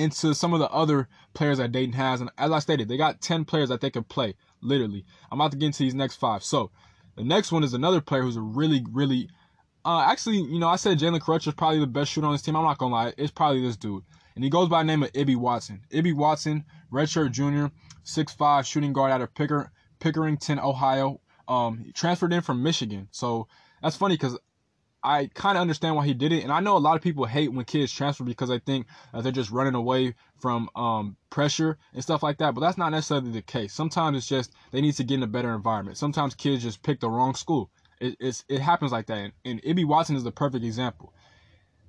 into 0.00 0.34
some 0.34 0.54
of 0.54 0.60
the 0.60 0.70
other 0.70 1.08
players 1.34 1.58
that 1.58 1.72
Dayton 1.72 1.92
has. 1.92 2.20
And 2.20 2.30
as 2.38 2.50
I 2.50 2.58
stated, 2.58 2.88
they 2.88 2.96
got 2.96 3.20
10 3.20 3.44
players 3.44 3.68
that 3.68 3.80
they 3.80 3.90
can 3.90 4.04
play, 4.04 4.34
literally. 4.62 5.04
I'm 5.30 5.40
about 5.40 5.52
to 5.52 5.58
get 5.58 5.66
into 5.66 5.82
these 5.82 5.94
next 5.94 6.16
five. 6.16 6.42
So 6.44 6.70
the 7.16 7.24
next 7.24 7.52
one 7.52 7.64
is 7.64 7.74
another 7.74 8.00
player 8.00 8.22
who's 8.22 8.36
a 8.36 8.40
really, 8.40 8.84
really 8.90 9.28
uh, 9.84 10.02
actually, 10.02 10.36
you 10.36 10.58
know, 10.58 10.68
I 10.68 10.76
said 10.76 10.98
Jalen 10.98 11.46
is 11.46 11.54
probably 11.54 11.80
the 11.80 11.86
best 11.86 12.10
shooter 12.10 12.26
on 12.26 12.32
this 12.32 12.42
team. 12.42 12.56
I'm 12.56 12.64
not 12.64 12.78
gonna 12.78 12.94
lie, 12.94 13.14
it's 13.16 13.30
probably 13.30 13.62
this 13.62 13.76
dude. 13.76 14.04
And 14.34 14.44
he 14.44 14.50
goes 14.50 14.68
by 14.68 14.80
the 14.80 14.86
name 14.86 15.02
of 15.02 15.10
Ibi 15.14 15.36
Watson. 15.36 15.82
Ibi 15.90 16.12
Watson, 16.12 16.64
redshirt 16.92 17.32
junior, 17.32 17.70
6'5 18.04 18.64
shooting 18.64 18.92
guard 18.92 19.10
out 19.10 19.20
of 19.20 19.34
Picker, 19.34 19.72
Pickerington, 19.98 20.62
Ohio. 20.62 21.20
Um, 21.48 21.82
he 21.84 21.92
transferred 21.92 22.32
in 22.32 22.40
from 22.42 22.62
Michigan. 22.62 23.08
So 23.10 23.48
that's 23.82 23.96
funny 23.96 24.14
because 24.14 24.38
I 25.02 25.30
kind 25.34 25.56
of 25.56 25.62
understand 25.62 25.96
why 25.96 26.06
he 26.06 26.14
did 26.14 26.32
it, 26.32 26.42
and 26.42 26.52
I 26.52 26.60
know 26.60 26.76
a 26.76 26.78
lot 26.78 26.96
of 26.96 27.02
people 27.02 27.24
hate 27.24 27.52
when 27.52 27.64
kids 27.64 27.92
transfer 27.92 28.24
because 28.24 28.50
they 28.50 28.58
think 28.58 28.86
that 29.12 29.22
they're 29.22 29.32
just 29.32 29.50
running 29.50 29.74
away 29.74 30.14
from 30.38 30.68
um, 30.76 31.16
pressure 31.30 31.78
and 31.94 32.02
stuff 32.02 32.22
like 32.22 32.38
that. 32.38 32.54
But 32.54 32.60
that's 32.60 32.76
not 32.76 32.90
necessarily 32.90 33.30
the 33.30 33.42
case. 33.42 33.72
Sometimes 33.72 34.18
it's 34.18 34.28
just 34.28 34.52
they 34.72 34.80
need 34.80 34.92
to 34.94 35.04
get 35.04 35.14
in 35.14 35.22
a 35.22 35.26
better 35.26 35.54
environment. 35.54 35.96
Sometimes 35.96 36.34
kids 36.34 36.62
just 36.62 36.82
pick 36.82 37.00
the 37.00 37.08
wrong 37.08 37.34
school. 37.34 37.70
It, 38.00 38.42
it 38.48 38.60
happens 38.60 38.92
like 38.92 39.06
that, 39.06 39.18
and, 39.18 39.32
and 39.44 39.60
Ibi 39.64 39.84
Watson 39.84 40.16
is 40.16 40.24
the 40.24 40.32
perfect 40.32 40.64
example. 40.64 41.12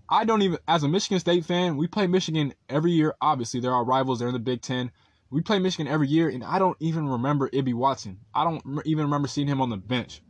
I 0.09 0.25
don't 0.25 0.41
even, 0.41 0.57
as 0.67 0.83
a 0.83 0.89
Michigan 0.89 1.19
State 1.19 1.45
fan, 1.45 1.77
we 1.77 1.87
play 1.87 2.05
Michigan 2.07 2.53
every 2.67 2.91
year. 2.91 3.15
Obviously, 3.21 3.61
they're 3.61 3.73
our 3.73 3.85
rivals. 3.85 4.19
They're 4.19 4.27
in 4.27 4.33
the 4.33 4.39
Big 4.39 4.61
Ten. 4.61 4.91
We 5.29 5.39
play 5.39 5.59
Michigan 5.59 5.91
every 5.91 6.09
year, 6.09 6.27
and 6.27 6.43
I 6.43 6.59
don't 6.59 6.75
even 6.81 7.07
remember 7.07 7.49
Ibi 7.53 7.73
Watson. 7.73 8.19
I 8.35 8.43
don't 8.43 8.61
even 8.85 9.05
remember 9.05 9.29
seeing 9.29 9.47
him 9.47 9.61
on 9.61 9.69
the 9.69 9.77
bench 9.77 10.21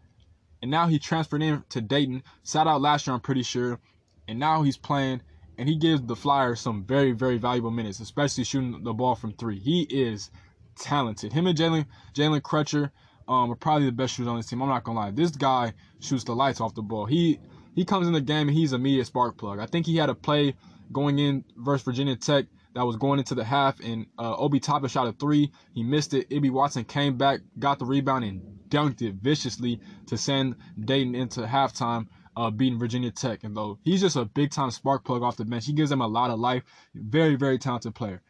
and 0.61 0.69
now 0.69 0.87
he 0.87 0.99
transferred 0.99 1.41
in 1.41 1.63
to 1.69 1.81
Dayton. 1.81 2.23
Sat 2.43 2.67
out 2.67 2.81
last 2.81 3.07
year, 3.07 3.13
I'm 3.13 3.21
pretty 3.21 3.43
sure, 3.43 3.79
and 4.27 4.39
now 4.39 4.63
he's 4.63 4.77
playing, 4.77 5.21
and 5.57 5.67
he 5.67 5.75
gives 5.77 6.01
the 6.01 6.15
Flyers 6.15 6.59
some 6.59 6.83
very, 6.83 7.11
very 7.11 7.37
valuable 7.37 7.71
minutes, 7.71 7.99
especially 7.99 8.43
shooting 8.43 8.83
the 8.83 8.93
ball 8.93 9.15
from 9.15 9.33
three. 9.33 9.59
He 9.59 9.83
is 9.83 10.29
talented. 10.75 11.33
Him 11.33 11.47
and 11.47 11.57
Jalen 11.57 11.85
Jalen 12.13 12.41
Crutcher 12.41 12.91
um, 13.27 13.51
are 13.51 13.55
probably 13.55 13.85
the 13.85 13.91
best 13.91 14.13
shooters 14.13 14.29
on 14.29 14.37
this 14.37 14.47
team. 14.47 14.61
I'm 14.61 14.69
not 14.69 14.83
gonna 14.83 14.99
lie. 14.99 15.11
This 15.11 15.31
guy 15.31 15.73
shoots 15.99 16.23
the 16.23 16.35
lights 16.35 16.61
off 16.61 16.75
the 16.75 16.81
ball. 16.81 17.05
He 17.05 17.39
he 17.75 17.85
comes 17.85 18.07
in 18.07 18.13
the 18.13 18.21
game 18.21 18.47
and 18.47 18.57
he's 18.57 18.73
a 18.73 18.77
media 18.77 19.05
spark 19.05 19.37
plug. 19.37 19.59
I 19.59 19.65
think 19.65 19.85
he 19.85 19.97
had 19.97 20.09
a 20.09 20.15
play 20.15 20.55
going 20.91 21.19
in 21.19 21.45
versus 21.55 21.83
Virginia 21.83 22.15
Tech 22.15 22.45
that 22.73 22.85
was 22.85 22.95
going 22.95 23.19
into 23.19 23.35
the 23.35 23.43
half, 23.43 23.79
and 23.81 24.05
uh, 24.17 24.35
Obi 24.37 24.59
Toppin 24.59 24.89
shot 24.89 25.07
a 25.07 25.13
three. 25.13 25.51
He 25.73 25.83
missed 25.83 26.13
it. 26.13 26.27
Ibi 26.31 26.49
Watson 26.49 26.85
came 26.85 27.17
back, 27.17 27.41
got 27.59 27.79
the 27.79 27.85
rebound, 27.85 28.23
and 28.23 28.41
dunked 28.69 29.01
it 29.01 29.15
viciously 29.15 29.79
to 30.07 30.17
send 30.17 30.55
Dayton 30.79 31.13
into 31.13 31.41
halftime, 31.41 32.07
uh, 32.35 32.49
beating 32.49 32.79
Virginia 32.79 33.11
Tech. 33.11 33.43
And 33.43 33.55
though 33.55 33.77
he's 33.83 34.01
just 34.01 34.15
a 34.15 34.25
big 34.25 34.51
time 34.51 34.71
spark 34.71 35.03
plug 35.03 35.21
off 35.21 35.37
the 35.37 35.45
bench, 35.45 35.65
he 35.65 35.73
gives 35.73 35.89
them 35.89 36.01
a 36.01 36.07
lot 36.07 36.31
of 36.31 36.39
life. 36.39 36.63
Very, 36.95 37.35
very 37.35 37.59
talented 37.59 37.93
player. 37.93 38.21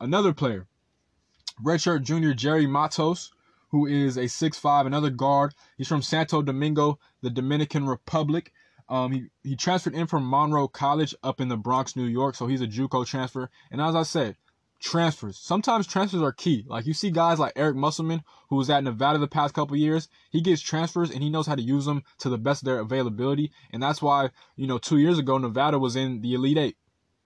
Another 0.00 0.32
player, 0.32 0.66
redshirt 1.62 2.02
junior 2.02 2.32
Jhery 2.32 2.68
Matos, 2.68 3.30
who 3.68 3.86
is 3.86 4.16
a 4.16 4.24
6'5", 4.24 4.86
another 4.86 5.10
guard. 5.10 5.54
He's 5.76 5.88
from 5.88 6.02
Santo 6.02 6.42
Domingo, 6.42 6.98
the 7.20 7.30
Dominican 7.30 7.86
Republic. 7.86 8.52
Um, 8.90 9.12
he, 9.12 9.26
he 9.42 9.56
transferred 9.56 9.94
in 9.94 10.08
from 10.08 10.28
Monroe 10.28 10.68
College 10.68 11.14
up 11.22 11.40
in 11.40 11.48
the 11.48 11.56
Bronx, 11.56 11.94
New 11.94 12.04
York. 12.04 12.34
So 12.34 12.48
he's 12.48 12.60
a 12.60 12.66
JUCO 12.66 13.06
transfer. 13.06 13.48
And 13.70 13.80
as 13.80 13.94
I 13.94 14.02
said, 14.02 14.36
transfers. 14.80 15.38
Sometimes 15.38 15.86
transfers 15.86 16.22
are 16.22 16.32
key. 16.32 16.64
Like 16.66 16.86
you 16.86 16.92
see 16.92 17.10
guys 17.10 17.38
like 17.38 17.52
Eric 17.54 17.76
Musselman, 17.76 18.24
who 18.48 18.56
was 18.56 18.68
at 18.68 18.82
Nevada 18.82 19.18
the 19.18 19.28
past 19.28 19.54
couple 19.54 19.76
years. 19.76 20.08
He 20.30 20.40
gets 20.40 20.60
transfers 20.60 21.10
and 21.10 21.22
he 21.22 21.30
knows 21.30 21.46
how 21.46 21.54
to 21.54 21.62
use 21.62 21.84
them 21.84 22.02
to 22.18 22.28
the 22.28 22.38
best 22.38 22.62
of 22.62 22.66
their 22.66 22.80
availability. 22.80 23.52
And 23.72 23.82
that's 23.82 24.02
why, 24.02 24.30
you 24.56 24.66
know, 24.66 24.78
two 24.78 24.98
years 24.98 25.18
ago, 25.18 25.38
Nevada 25.38 25.78
was 25.78 25.94
in 25.94 26.20
the 26.20 26.34
Elite 26.34 26.58
Eight. 26.58 26.76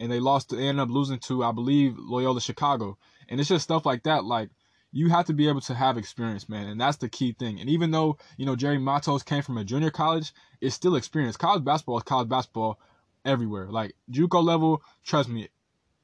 And 0.01 0.13
they 0.13 0.21
lost, 0.21 0.51
they 0.51 0.69
ended 0.69 0.83
up 0.83 0.91
losing 0.91 1.21
to, 1.21 1.45
I 1.45 1.53
believe, 1.53 1.95
Loyola 1.97 2.41
Chicago. 2.41 2.99
And 3.29 3.41
it's 3.41 3.49
just 3.49 3.65
stuff 3.65 3.87
like 3.87 4.03
that. 4.03 4.25
Like, 4.25 4.51
you 4.95 5.09
have 5.09 5.27
to 5.27 5.33
be 5.33 5.49
able 5.49 5.61
to 5.61 5.75
have 5.75 5.99
experience, 5.99 6.49
man. 6.49 6.69
And 6.69 6.81
that's 6.81 6.99
the 6.99 7.09
key 7.09 7.33
thing. 7.33 7.59
And 7.59 7.69
even 7.69 7.91
though, 7.91 8.17
you 8.37 8.47
know, 8.47 8.55
Jhery 8.55 8.81
Matos 8.81 9.25
came 9.25 9.43
from 9.43 9.59
a 9.59 9.65
junior 9.65 9.91
college, 9.91 10.33
it's 10.61 10.77
still 10.77 10.95
experience. 10.95 11.37
College 11.37 11.65
basketball 11.65 11.99
is 11.99 12.05
college 12.05 12.29
basketball 12.29 12.79
everywhere. 13.25 13.67
Like 13.69 13.97
JUCO 14.13 14.43
level, 14.45 14.83
trust 15.05 15.29
me, 15.29 15.49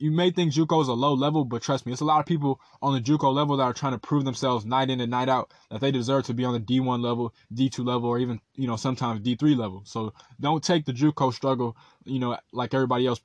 you 0.00 0.10
may 0.10 0.32
think 0.32 0.52
JUCO 0.52 0.82
is 0.82 0.88
a 0.88 0.92
low 0.92 1.14
level, 1.14 1.44
but 1.44 1.62
trust 1.62 1.86
me, 1.86 1.92
it's 1.92 2.00
a 2.00 2.04
lot 2.04 2.18
of 2.18 2.26
people 2.26 2.60
on 2.82 2.92
the 2.92 3.00
JUCO 3.00 3.32
level 3.32 3.58
that 3.58 3.62
are 3.62 3.72
trying 3.72 3.92
to 3.92 3.98
prove 3.98 4.24
themselves 4.24 4.66
night 4.66 4.90
in 4.90 5.00
and 5.00 5.10
night 5.10 5.28
out 5.28 5.52
that 5.70 5.80
they 5.80 5.92
deserve 5.92 6.24
to 6.24 6.34
be 6.34 6.44
on 6.44 6.54
the 6.54 6.60
D1 6.60 7.00
level, 7.00 7.32
D2 7.54 7.86
level, 7.86 8.08
or 8.08 8.18
even 8.18 8.40
you 8.56 8.66
know 8.66 8.74
sometimes 8.76 9.20
D3 9.20 9.56
level. 9.56 9.82
So 9.84 10.14
don't 10.40 10.64
take 10.64 10.84
the 10.84 10.92
JUCO 10.92 11.32
struggle, 11.32 11.76
you 12.04 12.18
know, 12.18 12.36
like 12.50 12.74
everybody 12.74 13.06
else, 13.06 13.20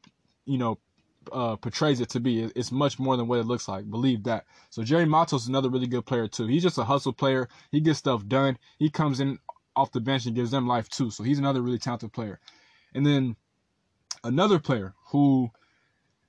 you 0.46 0.60
know, 0.60 0.78
uh, 1.32 1.56
portrays 1.56 2.02
it 2.02 2.10
to 2.10 2.20
be. 2.20 2.44
It's 2.56 2.72
much 2.72 3.00
more 3.00 3.18
than 3.18 3.28
what 3.28 3.40
it 3.40 3.46
looks 3.46 3.68
like. 3.68 3.90
Believe 3.90 4.24
that. 4.24 4.46
So 4.70 4.82
Jhery 4.82 5.08
Matos 5.08 5.44
is 5.44 5.48
another 5.48 5.70
really 5.70 5.88
good 5.88 6.06
player 6.06 6.28
too. 6.28 6.48
He's 6.48 6.64
just 6.64 6.78
a 6.78 6.84
hustle 6.84 7.14
player. 7.14 7.48
He 7.72 7.80
gets 7.80 8.00
stuff 8.00 8.28
done. 8.28 8.58
He 8.80 8.90
comes 8.90 9.20
in 9.20 9.40
off 9.76 9.92
the 9.92 10.00
bench 10.00 10.26
and 10.26 10.36
gives 10.36 10.52
them 10.52 10.68
life 10.68 10.90
too. 10.90 11.10
So 11.10 11.24
he's 11.24 11.40
another 11.40 11.62
really 11.62 11.80
talented 11.80 12.14
player. 12.14 12.40
And 12.94 13.06
then 13.06 13.36
another 14.24 14.60
player 14.60 14.94
who, 15.08 15.52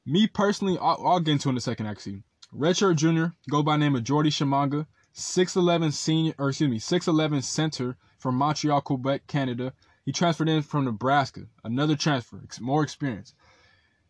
me 0.04 0.26
personally, 0.26 0.78
I'll, 0.80 1.00
I'll 1.06 1.20
get 1.20 1.32
into 1.32 1.48
in 1.48 1.56
a 1.56 1.60
second 1.60 1.86
actually. 1.86 2.22
Redshirt 2.54 2.96
junior, 2.96 3.34
go 3.50 3.62
by 3.62 3.76
name 3.76 3.96
of 3.96 4.04
Jordy 4.04 4.30
Tshimanga, 4.30 4.86
6'11 5.14 5.92
senior, 5.92 6.34
or 6.38 6.48
excuse 6.48 6.70
me, 6.70 6.78
6'11 6.78 7.42
center 7.42 7.96
from 8.18 8.36
Montreal, 8.36 8.80
Quebec, 8.80 9.26
Canada. 9.26 9.72
He 10.04 10.12
transferred 10.12 10.48
in 10.48 10.62
from 10.62 10.84
Nebraska, 10.84 11.46
another 11.64 11.96
transfer, 11.96 12.40
more 12.60 12.82
experience. 12.82 13.34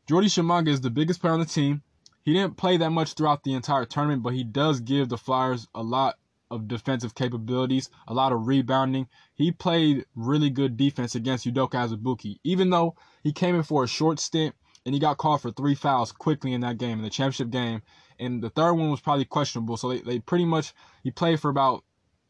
Jordy 0.08 0.28
Tshimanga 0.28 0.68
is 0.68 0.80
the 0.80 0.90
biggest 0.90 1.20
player 1.20 1.32
on 1.32 1.40
the 1.40 1.46
team. 1.46 1.82
He 2.22 2.32
didn't 2.32 2.56
play 2.56 2.76
that 2.76 2.90
much 2.90 3.14
throughout 3.14 3.42
the 3.42 3.54
entire 3.54 3.84
tournament, 3.84 4.22
but 4.22 4.34
he 4.34 4.44
does 4.44 4.78
give 4.78 5.08
the 5.08 5.18
Flyers 5.18 5.66
a 5.74 5.82
lot 5.82 6.14
of 6.48 6.68
defensive 6.68 7.16
capabilities, 7.16 7.90
a 8.06 8.14
lot 8.14 8.32
of 8.32 8.46
rebounding. 8.46 9.08
He 9.34 9.50
played 9.50 10.04
really 10.14 10.48
good 10.48 10.76
defense 10.76 11.16
against 11.16 11.44
Udoka 11.44 11.88
Azubuike, 11.88 12.38
even 12.44 12.70
though 12.70 12.94
he 13.24 13.32
came 13.32 13.56
in 13.56 13.64
for 13.64 13.82
a 13.82 13.88
short 13.88 14.20
stint 14.20 14.54
and 14.84 14.94
he 14.94 15.00
got 15.00 15.18
called 15.18 15.42
for 15.42 15.50
three 15.50 15.74
fouls 15.74 16.12
quickly 16.12 16.52
in 16.52 16.60
that 16.60 16.78
game, 16.78 16.98
in 16.98 17.04
the 17.04 17.10
championship 17.10 17.50
game. 17.50 17.82
And 18.20 18.40
the 18.40 18.50
third 18.50 18.74
one 18.74 18.92
was 18.92 19.00
probably 19.00 19.24
questionable. 19.24 19.76
So 19.76 19.88
they, 19.88 20.00
they 20.02 20.18
pretty 20.20 20.44
much, 20.44 20.72
he 21.02 21.10
played 21.10 21.40
for 21.40 21.50
about, 21.50 21.82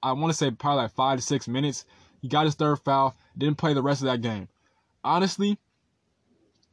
I 0.02 0.12
want 0.12 0.32
to 0.32 0.36
say 0.36 0.50
probably 0.50 0.84
like 0.84 0.94
five 0.94 1.18
to 1.18 1.22
six 1.22 1.46
minutes. 1.46 1.84
He 2.22 2.28
got 2.28 2.46
his 2.46 2.54
third 2.54 2.76
foul, 2.76 3.14
didn't 3.36 3.58
play 3.58 3.74
the 3.74 3.82
rest 3.82 4.00
of 4.00 4.06
that 4.06 4.22
game. 4.22 4.48
Honestly, 5.04 5.58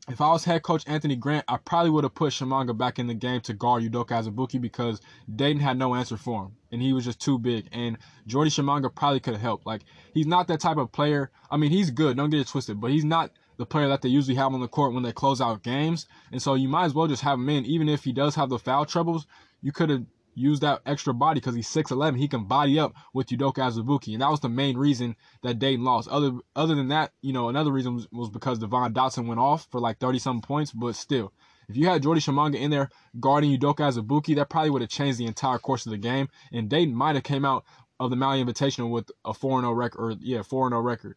if 0.10 0.20
I 0.20 0.32
was 0.32 0.44
head 0.44 0.64
coach 0.64 0.84
Anthony 0.86 1.16
Grant, 1.16 1.46
I 1.48 1.58
probably 1.58 1.90
would 1.90 2.04
have 2.04 2.14
put 2.14 2.34
Tshimanga 2.34 2.78
back 2.78 3.00
in 3.00 3.08
the 3.08 3.14
game 3.14 3.40
to 3.42 3.54
guard 3.54 3.84
Udoka 3.84 4.10
Azubuike 4.10 4.60
because 4.60 5.00
Dayton 5.34 5.62
had 5.62 5.78
no 5.78 5.96
answer 5.96 6.18
for 6.18 6.44
him. 6.44 6.52
And 6.72 6.82
he 6.82 6.92
was 6.92 7.06
just 7.06 7.22
too 7.22 7.40
big. 7.40 7.70
And 7.72 7.98
Jordy 8.28 8.50
Tshimanga 8.50 8.94
probably 8.94 9.22
could 9.22 9.34
have 9.34 9.42
helped. 9.42 9.66
Like, 9.66 9.84
he's 10.14 10.28
not 10.28 10.48
that 10.48 10.60
type 10.60 10.78
of 10.78 10.92
player. 10.92 11.32
I 11.50 11.56
mean, 11.56 11.72
he's 11.72 11.90
good, 11.90 12.18
don't 12.18 12.30
get 12.30 12.42
it 12.42 12.48
twisted, 12.48 12.82
but 12.82 12.92
he's 12.92 13.06
not 13.06 13.32
the 13.58 13.66
player 13.66 13.88
that 13.88 14.02
they 14.02 14.10
usually 14.10 14.36
have 14.36 14.54
on 14.54 14.60
the 14.60 14.68
court 14.68 14.94
when 14.94 15.04
they 15.04 15.14
close 15.14 15.40
out 15.40 15.64
games. 15.64 16.06
And 16.32 16.42
so 16.42 16.56
you 16.56 16.68
might 16.68 16.86
as 16.86 16.94
well 16.94 17.08
just 17.08 17.22
have 17.22 17.40
him 17.40 17.50
in. 17.50 17.66
Even 17.66 17.88
if 17.88 18.04
he 18.04 18.12
does 18.12 18.36
have 18.36 18.50
the 18.50 18.60
foul 18.60 18.86
troubles, 18.86 19.26
you 19.62 19.72
could 19.72 19.90
have 19.90 20.04
use 20.36 20.60
that 20.62 20.82
extra 20.86 21.14
body 21.14 21.40
because 21.40 21.56
he's 21.56 21.68
6'11. 21.68 22.18
He 22.18 22.28
can 22.28 22.46
body 22.46 22.80
up 22.80 22.94
with 23.14 23.28
Udoka 23.28 23.56
Azubuike. 23.56 24.14
And 24.14 24.22
that 24.22 24.32
was 24.32 24.40
the 24.40 24.50
main 24.50 24.78
reason 24.78 25.16
that 25.42 25.60
Dayton 25.60 25.84
lost. 25.84 26.08
Other 26.10 26.32
other 26.56 26.76
than 26.76 26.90
that, 26.90 27.12
you 27.22 27.34
know, 27.34 27.50
another 27.50 27.72
reason 27.72 27.96
was, 27.96 28.08
was 28.12 28.30
because 28.30 28.60
Devon 28.60 28.94
Dotson 28.94 29.28
went 29.28 29.40
off 29.40 29.68
for 29.72 29.80
like 29.80 30.00
30 30.00 30.20
something 30.20 30.42
points. 30.42 30.72
But 30.72 30.96
still, 30.96 31.32
if 31.70 31.78
you 31.78 31.88
had 31.88 32.04
Jordy 32.04 32.22
Tshimanga 32.22 32.56
in 32.56 32.72
there 32.72 32.90
guarding 33.20 33.58
Udoka 33.58 33.92
Azubuike, 33.92 34.36
that 34.36 34.50
probably 34.50 34.70
would 34.70 34.82
have 34.82 34.90
changed 34.90 35.18
the 35.18 35.26
entire 35.26 35.60
course 35.60 35.86
of 35.86 35.92
the 35.92 35.98
game. 35.98 36.30
And 36.52 36.70
Dayton 36.70 36.96
might 36.96 37.16
have 37.16 37.24
came 37.24 37.46
out 37.46 37.66
of 38.00 38.10
the 38.10 38.16
Maui 38.16 38.44
Invitational 38.44 38.90
with 38.90 39.12
a 39.24 39.34
4 39.34 39.62
0 39.62 39.72
record, 39.74 40.00
or 40.00 40.16
yeah, 40.20 40.42
4 40.42 40.70
0 40.70 40.82
record. 40.82 41.16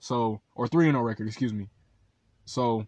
So, 0.00 0.40
or 0.54 0.68
3 0.68 0.90
0 0.90 1.00
record, 1.00 1.26
excuse 1.26 1.52
me. 1.52 1.68
So, 2.44 2.86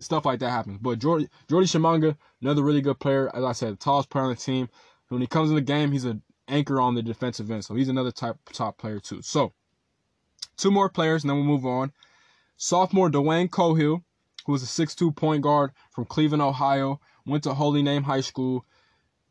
stuff 0.00 0.26
like 0.26 0.40
that 0.40 0.50
happens. 0.50 0.78
But 0.80 0.98
Jordy, 0.98 1.28
Jordy 1.48 1.66
Tshimanga, 1.66 2.16
another 2.42 2.62
really 2.62 2.82
good 2.82 2.98
player. 2.98 3.34
As 3.34 3.44
I 3.44 3.52
said, 3.52 3.80
tallest 3.80 4.10
player 4.10 4.24
on 4.24 4.30
the 4.30 4.36
team. 4.36 4.68
When 5.08 5.20
he 5.20 5.26
comes 5.26 5.50
in 5.50 5.56
the 5.56 5.62
game, 5.62 5.92
he's 5.92 6.04
an 6.04 6.22
anchor 6.48 6.80
on 6.80 6.94
the 6.94 7.02
defensive 7.02 7.50
end. 7.50 7.64
So 7.64 7.74
he's 7.74 7.88
another 7.88 8.10
type 8.10 8.36
top 8.52 8.78
player 8.78 9.00
too. 9.00 9.22
So 9.22 9.52
two 10.56 10.70
more 10.70 10.88
players, 10.88 11.22
and 11.22 11.30
then 11.30 11.36
we'll 11.36 11.46
move 11.46 11.66
on. 11.66 11.92
Sophomore 12.56 13.10
Dwayne 13.10 13.48
Cohill, 13.48 14.02
who 14.44 14.52
was 14.52 14.62
a 14.62 14.66
6'2 14.86 15.14
point 15.14 15.42
guard 15.42 15.72
from 15.90 16.04
Cleveland, 16.04 16.42
Ohio, 16.42 17.00
went 17.24 17.44
to 17.44 17.54
Holy 17.54 17.82
Name 17.82 18.02
High 18.02 18.20
School. 18.20 18.64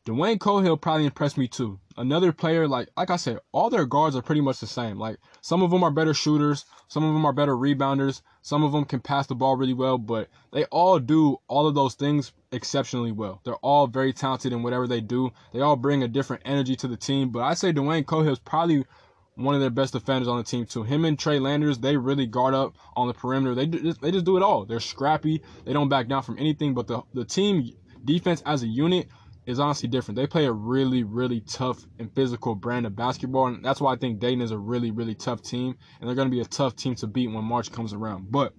Dwayne 0.05 0.37
Cohill 0.37 0.79
probably 0.79 1.05
impressed 1.05 1.37
me 1.37 1.47
too. 1.47 1.79
Another 1.97 2.31
player, 2.31 2.67
like 2.67 2.89
like 2.95 3.09
I 3.09 3.15
said, 3.15 3.39
all 3.51 3.71
their 3.71 3.85
guards 3.85 4.15
are 4.15 4.21
pretty 4.21 4.41
much 4.41 4.59
the 4.59 4.67
same. 4.67 4.99
Like 4.99 5.17
some 5.41 5.63
of 5.63 5.71
them 5.71 5.83
are 5.83 5.89
better 5.89 6.13
shooters, 6.13 6.65
some 6.87 7.03
of 7.03 7.13
them 7.13 7.25
are 7.25 7.33
better 7.33 7.55
rebounders, 7.55 8.21
some 8.43 8.63
of 8.63 8.71
them 8.71 8.85
can 8.85 8.99
pass 8.99 9.25
the 9.25 9.35
ball 9.35 9.55
really 9.55 9.73
well, 9.73 9.97
but 9.97 10.29
they 10.53 10.65
all 10.65 10.99
do 10.99 11.37
all 11.47 11.67
of 11.67 11.73
those 11.73 11.95
things 11.95 12.33
exceptionally 12.51 13.11
well. 13.11 13.41
They're 13.43 13.55
all 13.55 13.87
very 13.87 14.13
talented 14.13 14.53
in 14.53 14.61
whatever 14.61 14.87
they 14.87 15.01
do. 15.01 15.31
They 15.53 15.61
all 15.61 15.75
bring 15.75 16.03
a 16.03 16.07
different 16.07 16.43
energy 16.45 16.75
to 16.77 16.87
the 16.87 16.97
team. 16.97 17.29
But 17.29 17.41
I 17.41 17.55
say 17.55 17.73
Dwayne 17.73 18.05
Cohill 18.05 18.31
is 18.31 18.39
probably 18.39 18.85
one 19.33 19.55
of 19.55 19.61
their 19.61 19.69
best 19.69 19.93
defenders 19.93 20.27
on 20.27 20.37
the 20.37 20.43
team 20.43 20.65
too. 20.65 20.83
Him 20.83 21.03
and 21.03 21.17
Trey 21.17 21.39
Landers, 21.39 21.79
they 21.79 21.97
really 21.97 22.25
guard 22.27 22.53
up 22.53 22.75
on 22.95 23.07
the 23.07 23.13
perimeter. 23.13 23.55
They 23.55 23.65
just, 23.65 24.01
they 24.01 24.11
just 24.11 24.25
do 24.25 24.37
it 24.37 24.43
all. 24.43 24.65
They're 24.65 24.79
scrappy. 24.79 25.41
They 25.65 25.73
don't 25.73 25.89
back 25.89 26.07
down 26.07 26.23
from 26.23 26.37
anything. 26.37 26.73
But 26.73 26.87
the 26.87 27.01
the 27.13 27.25
team 27.25 27.71
defense 28.05 28.41
as 28.45 28.63
a 28.63 28.67
unit 28.67 29.07
is 29.47 29.59
honestly 29.59 29.87
different. 29.87 30.17
They 30.17 30.27
play 30.27 30.45
a 30.45 30.51
really, 30.51 31.03
really 31.03 31.39
tough 31.39 31.87
and 31.97 32.13
physical 32.13 32.53
brand 32.53 32.85
of 32.85 32.95
basketball, 32.95 33.47
and 33.47 33.63
that's 33.63 33.79
why 33.79 33.93
I 33.93 33.95
think 33.95 34.19
Dayton 34.19 34.41
is 34.41 34.51
a 34.51 34.57
really, 34.57 34.91
really 34.91 35.15
tough 35.15 35.41
team, 35.41 35.75
and 35.99 36.07
they're 36.07 36.15
going 36.15 36.29
to 36.29 36.35
be 36.35 36.41
a 36.41 36.45
tough 36.45 36.75
team 36.75 36.95
to 36.95 37.07
beat 37.07 37.29
when 37.31 37.45
March 37.45 37.71
comes 37.71 37.93
around. 37.93 38.29
But 38.29 38.53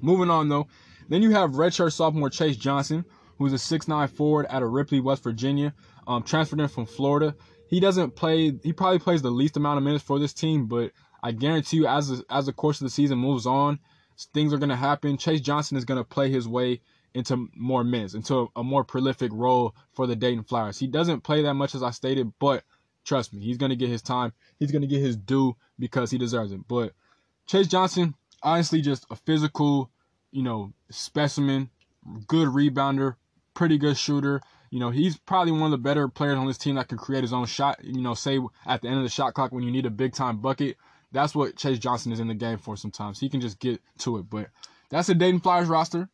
moving 0.00 0.30
on 0.30 0.48
though, 0.48 0.68
then 1.08 1.20
you 1.20 1.32
have 1.32 1.50
redshirt 1.50 1.92
sophomore 1.92 2.30
Chase 2.30 2.56
Johnson, 2.56 3.04
who's 3.38 3.52
a 3.52 3.56
6'9 3.56 4.08
forward 4.08 4.46
out 4.48 4.62
of 4.62 4.70
Ripley, 4.70 5.00
West 5.00 5.24
Virginia, 5.24 5.74
um, 6.06 6.22
transferred 6.22 6.60
in 6.60 6.68
from 6.68 6.86
Florida. 6.86 7.34
He 7.68 7.80
doesn't 7.80 8.14
play. 8.14 8.52
He 8.62 8.72
probably 8.72 9.00
plays 9.00 9.20
the 9.20 9.30
least 9.30 9.56
amount 9.56 9.78
of 9.78 9.84
minutes 9.84 10.04
for 10.04 10.20
this 10.20 10.32
team, 10.32 10.66
but 10.66 10.92
I 11.24 11.32
guarantee 11.32 11.78
you, 11.78 11.86
as 11.88 12.22
as 12.30 12.46
the 12.46 12.52
course 12.52 12.80
of 12.80 12.84
the 12.84 12.90
season 12.90 13.18
moves 13.18 13.46
on, 13.46 13.80
things 14.32 14.52
are 14.52 14.58
going 14.58 14.68
to 14.68 14.76
happen. 14.76 15.18
Chase 15.18 15.40
Johnson 15.40 15.76
is 15.76 15.84
going 15.84 15.98
to 15.98 16.04
play 16.04 16.30
his 16.30 16.46
way 16.46 16.82
into 17.14 17.48
more 17.54 17.84
minutes, 17.84 18.14
into 18.14 18.50
a, 18.56 18.64
more 18.64 18.84
prolific 18.84 19.32
role 19.32 19.74
for 19.92 20.06
the 20.06 20.16
Dayton 20.16 20.44
Flyers. 20.44 20.78
He 20.78 20.88
doesn't 20.88 21.20
play 21.20 21.42
that 21.42 21.54
much 21.54 21.74
as 21.74 21.82
I 21.82 21.90
stated, 21.90 22.32
but 22.40 22.64
trust 23.04 23.32
me, 23.32 23.40
he's 23.40 23.56
going 23.56 23.70
to 23.70 23.76
get 23.76 23.88
his 23.88 24.02
time. 24.02 24.32
He's 24.58 24.72
going 24.72 24.82
to 24.82 24.88
get 24.88 25.00
his 25.00 25.16
due 25.16 25.56
because 25.78 26.10
he 26.10 26.18
deserves 26.18 26.52
it. 26.52 26.66
But 26.66 26.92
Chase 27.46 27.68
Johnson, 27.68 28.14
honestly, 28.42 28.80
just 28.80 29.06
a 29.10 29.16
physical, 29.16 29.90
you 30.32 30.42
know, 30.42 30.72
specimen, 30.90 31.70
good 32.26 32.48
rebounder, 32.48 33.14
pretty 33.54 33.78
good 33.78 33.96
shooter. 33.96 34.40
You 34.70 34.80
know, 34.80 34.90
he's 34.90 35.16
probably 35.16 35.52
one 35.52 35.62
of 35.62 35.70
the 35.70 35.78
better 35.78 36.08
players 36.08 36.36
on 36.36 36.48
this 36.48 36.58
team 36.58 36.74
that 36.74 36.88
can 36.88 36.98
create 36.98 37.22
his 37.22 37.32
own 37.32 37.46
shot. 37.46 37.78
You 37.84 38.02
know, 38.02 38.14
say 38.14 38.40
at 38.66 38.82
the 38.82 38.88
end 38.88 38.98
of 38.98 39.04
the 39.04 39.08
shot 39.08 39.34
clock 39.34 39.52
when 39.52 39.62
you 39.62 39.70
need 39.70 39.86
a 39.86 39.90
big 39.90 40.14
time 40.14 40.38
bucket. 40.38 40.76
That's 41.12 41.32
what 41.32 41.56
Chase 41.56 41.78
Johnson 41.78 42.10
is 42.10 42.18
in 42.18 42.26
the 42.26 42.34
game 42.34 42.58
for 42.58 42.76
sometimes. 42.76 43.20
He 43.20 43.28
can 43.28 43.40
just 43.40 43.60
get 43.60 43.80
to 43.98 44.18
it. 44.18 44.28
But 44.28 44.48
that's 44.90 45.06
the 45.06 45.14
Dayton 45.14 45.38
Flyers 45.38 45.68
roster. 45.68 46.08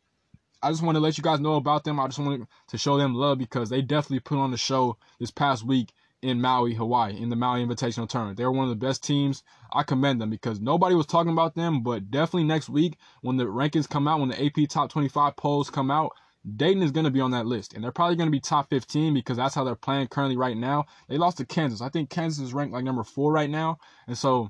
I 0.63 0.69
just 0.69 0.83
want 0.83 0.95
to 0.95 0.99
let 0.99 1.17
you 1.17 1.23
guys 1.23 1.39
know 1.39 1.55
about 1.55 1.83
them. 1.83 1.99
I 1.99 2.07
just 2.07 2.19
wanted 2.19 2.47
to 2.67 2.77
show 2.77 2.97
them 2.97 3.15
love 3.15 3.37
because 3.37 3.69
they 3.69 3.81
definitely 3.81 4.19
put 4.19 4.37
on 4.37 4.51
the 4.51 4.57
show 4.57 4.97
this 5.19 5.31
past 5.31 5.65
week 5.65 5.91
in 6.21 6.39
Maui, 6.39 6.75
Hawaii, 6.75 7.19
in 7.19 7.29
the 7.29 7.35
Maui 7.35 7.65
Invitational 7.65 8.07
Tournament. 8.07 8.37
They're 8.37 8.51
one 8.51 8.65
of 8.65 8.69
the 8.69 8.85
best 8.85 9.03
teams. 9.03 9.43
I 9.73 9.83
commend 9.83 10.21
them 10.21 10.29
because 10.29 10.59
nobody 10.59 10.93
was 10.93 11.07
talking 11.07 11.31
about 11.31 11.55
them, 11.55 11.81
but 11.81 12.11
definitely 12.11 12.43
next 12.43 12.69
week 12.69 12.97
when 13.21 13.37
the 13.37 13.45
rankings 13.45 13.89
come 13.89 14.07
out, 14.07 14.19
when 14.19 14.29
the 14.29 14.45
AP 14.45 14.69
Top 14.69 14.91
25 14.91 15.35
polls 15.35 15.69
come 15.69 15.89
out, 15.89 16.11
Dayton 16.55 16.83
is 16.83 16.91
going 16.91 17.05
to 17.05 17.11
be 17.11 17.21
on 17.21 17.31
that 17.31 17.45
list. 17.45 17.73
And 17.73 17.83
they're 17.83 17.91
probably 17.91 18.15
going 18.15 18.27
to 18.27 18.31
be 18.31 18.39
top 18.39 18.69
15 18.69 19.13
because 19.13 19.37
that's 19.37 19.53
how 19.53 19.63
they're 19.63 19.75
playing 19.75 20.07
currently 20.07 20.37
right 20.37 20.57
now. 20.57 20.85
They 21.07 21.17
lost 21.17 21.37
to 21.37 21.45
Kansas. 21.45 21.81
I 21.81 21.89
think 21.89 22.09
Kansas 22.09 22.43
is 22.43 22.53
ranked 22.53 22.73
like 22.73 22.83
number 22.83 23.03
four 23.03 23.31
right 23.31 23.49
now. 23.49 23.77
And 24.07 24.17
so 24.17 24.49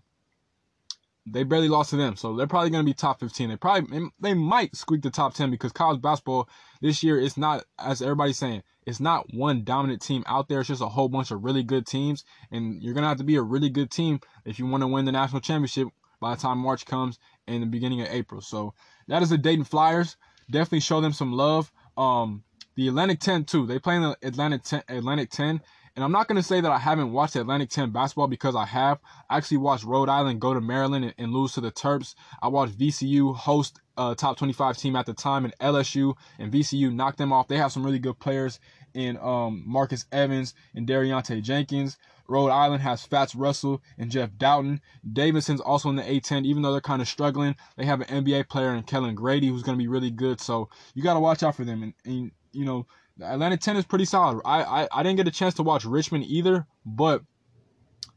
they 1.25 1.43
barely 1.43 1.69
lost 1.69 1.91
to 1.91 1.97
them, 1.97 2.15
so 2.15 2.35
they're 2.35 2.47
probably 2.47 2.71
going 2.71 2.83
to 2.83 2.89
be 2.89 2.93
top 2.93 3.19
15. 3.19 3.49
They 3.49 3.55
probably 3.55 4.09
they 4.19 4.33
might 4.33 4.75
squeak 4.75 5.01
the 5.01 5.11
top 5.11 5.33
10 5.33 5.51
because 5.51 5.71
college 5.71 6.01
basketball 6.01 6.49
this 6.81 7.03
year 7.03 7.19
is 7.19 7.37
not 7.37 7.63
as 7.79 8.01
everybody's 8.01 8.37
saying. 8.37 8.63
It's 8.87 8.99
not 8.99 9.31
one 9.31 9.63
dominant 9.63 10.01
team 10.01 10.23
out 10.25 10.49
there. 10.49 10.61
It's 10.61 10.69
just 10.69 10.81
a 10.81 10.87
whole 10.87 11.09
bunch 11.09 11.29
of 11.29 11.43
really 11.43 11.63
good 11.63 11.85
teams, 11.85 12.25
and 12.51 12.81
you're 12.81 12.95
gonna 12.95 13.07
have 13.07 13.19
to 13.19 13.23
be 13.23 13.35
a 13.35 13.41
really 13.41 13.69
good 13.69 13.91
team 13.91 14.19
if 14.45 14.57
you 14.57 14.65
want 14.65 14.81
to 14.81 14.87
win 14.87 15.05
the 15.05 15.11
national 15.11 15.41
championship 15.41 15.87
by 16.19 16.35
the 16.35 16.41
time 16.41 16.57
March 16.57 16.85
comes 16.85 17.19
in 17.47 17.61
the 17.61 17.67
beginning 17.67 18.01
of 18.01 18.07
April. 18.09 18.41
So 18.41 18.73
that 19.07 19.21
is 19.21 19.29
the 19.29 19.37
Dayton 19.37 19.65
Flyers. 19.65 20.17
Definitely 20.49 20.81
show 20.81 21.01
them 21.01 21.13
some 21.13 21.33
love. 21.33 21.71
Um, 21.97 22.43
the 22.75 22.87
Atlantic 22.87 23.19
10 23.19 23.45
too. 23.45 23.67
They 23.67 23.79
play 23.79 23.95
in 23.97 24.01
the 24.01 24.17
Atlantic 24.23 24.63
10, 24.63 24.83
Atlantic 24.87 25.29
10 25.29 25.61
and 25.95 26.05
I'm 26.05 26.11
not 26.11 26.27
going 26.27 26.37
to 26.37 26.43
say 26.43 26.61
that 26.61 26.71
I 26.71 26.77
haven't 26.77 27.11
watched 27.11 27.35
Atlantic 27.35 27.69
10 27.69 27.91
basketball 27.91 28.27
because 28.27 28.55
I 28.55 28.65
have. 28.65 28.99
I 29.29 29.37
actually 29.37 29.57
watched 29.57 29.83
Rhode 29.83 30.09
Island 30.09 30.39
go 30.39 30.53
to 30.53 30.61
Maryland 30.61 31.05
and, 31.05 31.13
and 31.17 31.33
lose 31.33 31.53
to 31.53 31.61
the 31.61 31.71
Terps. 31.71 32.15
I 32.41 32.47
watched 32.47 32.77
VCU 32.77 33.35
host 33.35 33.79
a 33.97 34.15
top 34.15 34.37
25 34.37 34.77
team 34.77 34.95
at 34.95 35.05
the 35.05 35.13
time 35.13 35.45
and 35.45 35.57
LSU, 35.59 36.15
and 36.39 36.51
VCU 36.51 36.93
knocked 36.93 37.17
them 37.17 37.33
off. 37.33 37.47
They 37.47 37.57
have 37.57 37.71
some 37.71 37.83
really 37.83 37.99
good 37.99 38.19
players 38.19 38.59
in 38.93 39.17
um, 39.17 39.63
Marcus 39.65 40.05
Evans 40.11 40.53
and 40.75 40.87
De'Riante 40.87 41.41
Jenkins. 41.41 41.97
Rhode 42.27 42.49
Island 42.49 42.81
has 42.81 43.03
Fats 43.03 43.35
Russell 43.35 43.81
and 43.97 44.09
Jeff 44.09 44.29
Dowtin. 44.31 44.79
Davidson's 45.11 45.59
also 45.59 45.89
in 45.89 45.97
the 45.97 46.03
A10, 46.03 46.45
even 46.45 46.61
though 46.61 46.71
they're 46.71 46.79
kind 46.79 47.01
of 47.01 47.07
struggling. 47.07 47.55
They 47.75 47.85
have 47.85 47.99
an 48.01 48.25
NBA 48.25 48.47
player 48.47 48.73
in 48.73 48.83
Kellan 48.83 49.15
Grady 49.15 49.47
who's 49.47 49.63
going 49.63 49.77
to 49.77 49.83
be 49.83 49.89
really 49.89 50.11
good. 50.11 50.39
So 50.39 50.69
you 50.93 51.03
got 51.03 51.15
to 51.15 51.19
watch 51.19 51.43
out 51.43 51.55
for 51.57 51.65
them. 51.65 51.83
And, 51.83 51.93
and 52.05 52.31
you 52.53 52.63
know, 52.63 52.87
Atlantic 53.19 53.61
10 53.61 53.77
is 53.77 53.85
pretty 53.85 54.05
solid. 54.05 54.41
I, 54.45 54.63
I, 54.63 54.87
I 54.91 55.03
didn't 55.03 55.17
get 55.17 55.27
a 55.27 55.31
chance 55.31 55.53
to 55.55 55.63
watch 55.63 55.85
Richmond 55.85 56.25
either, 56.25 56.65
but 56.85 57.23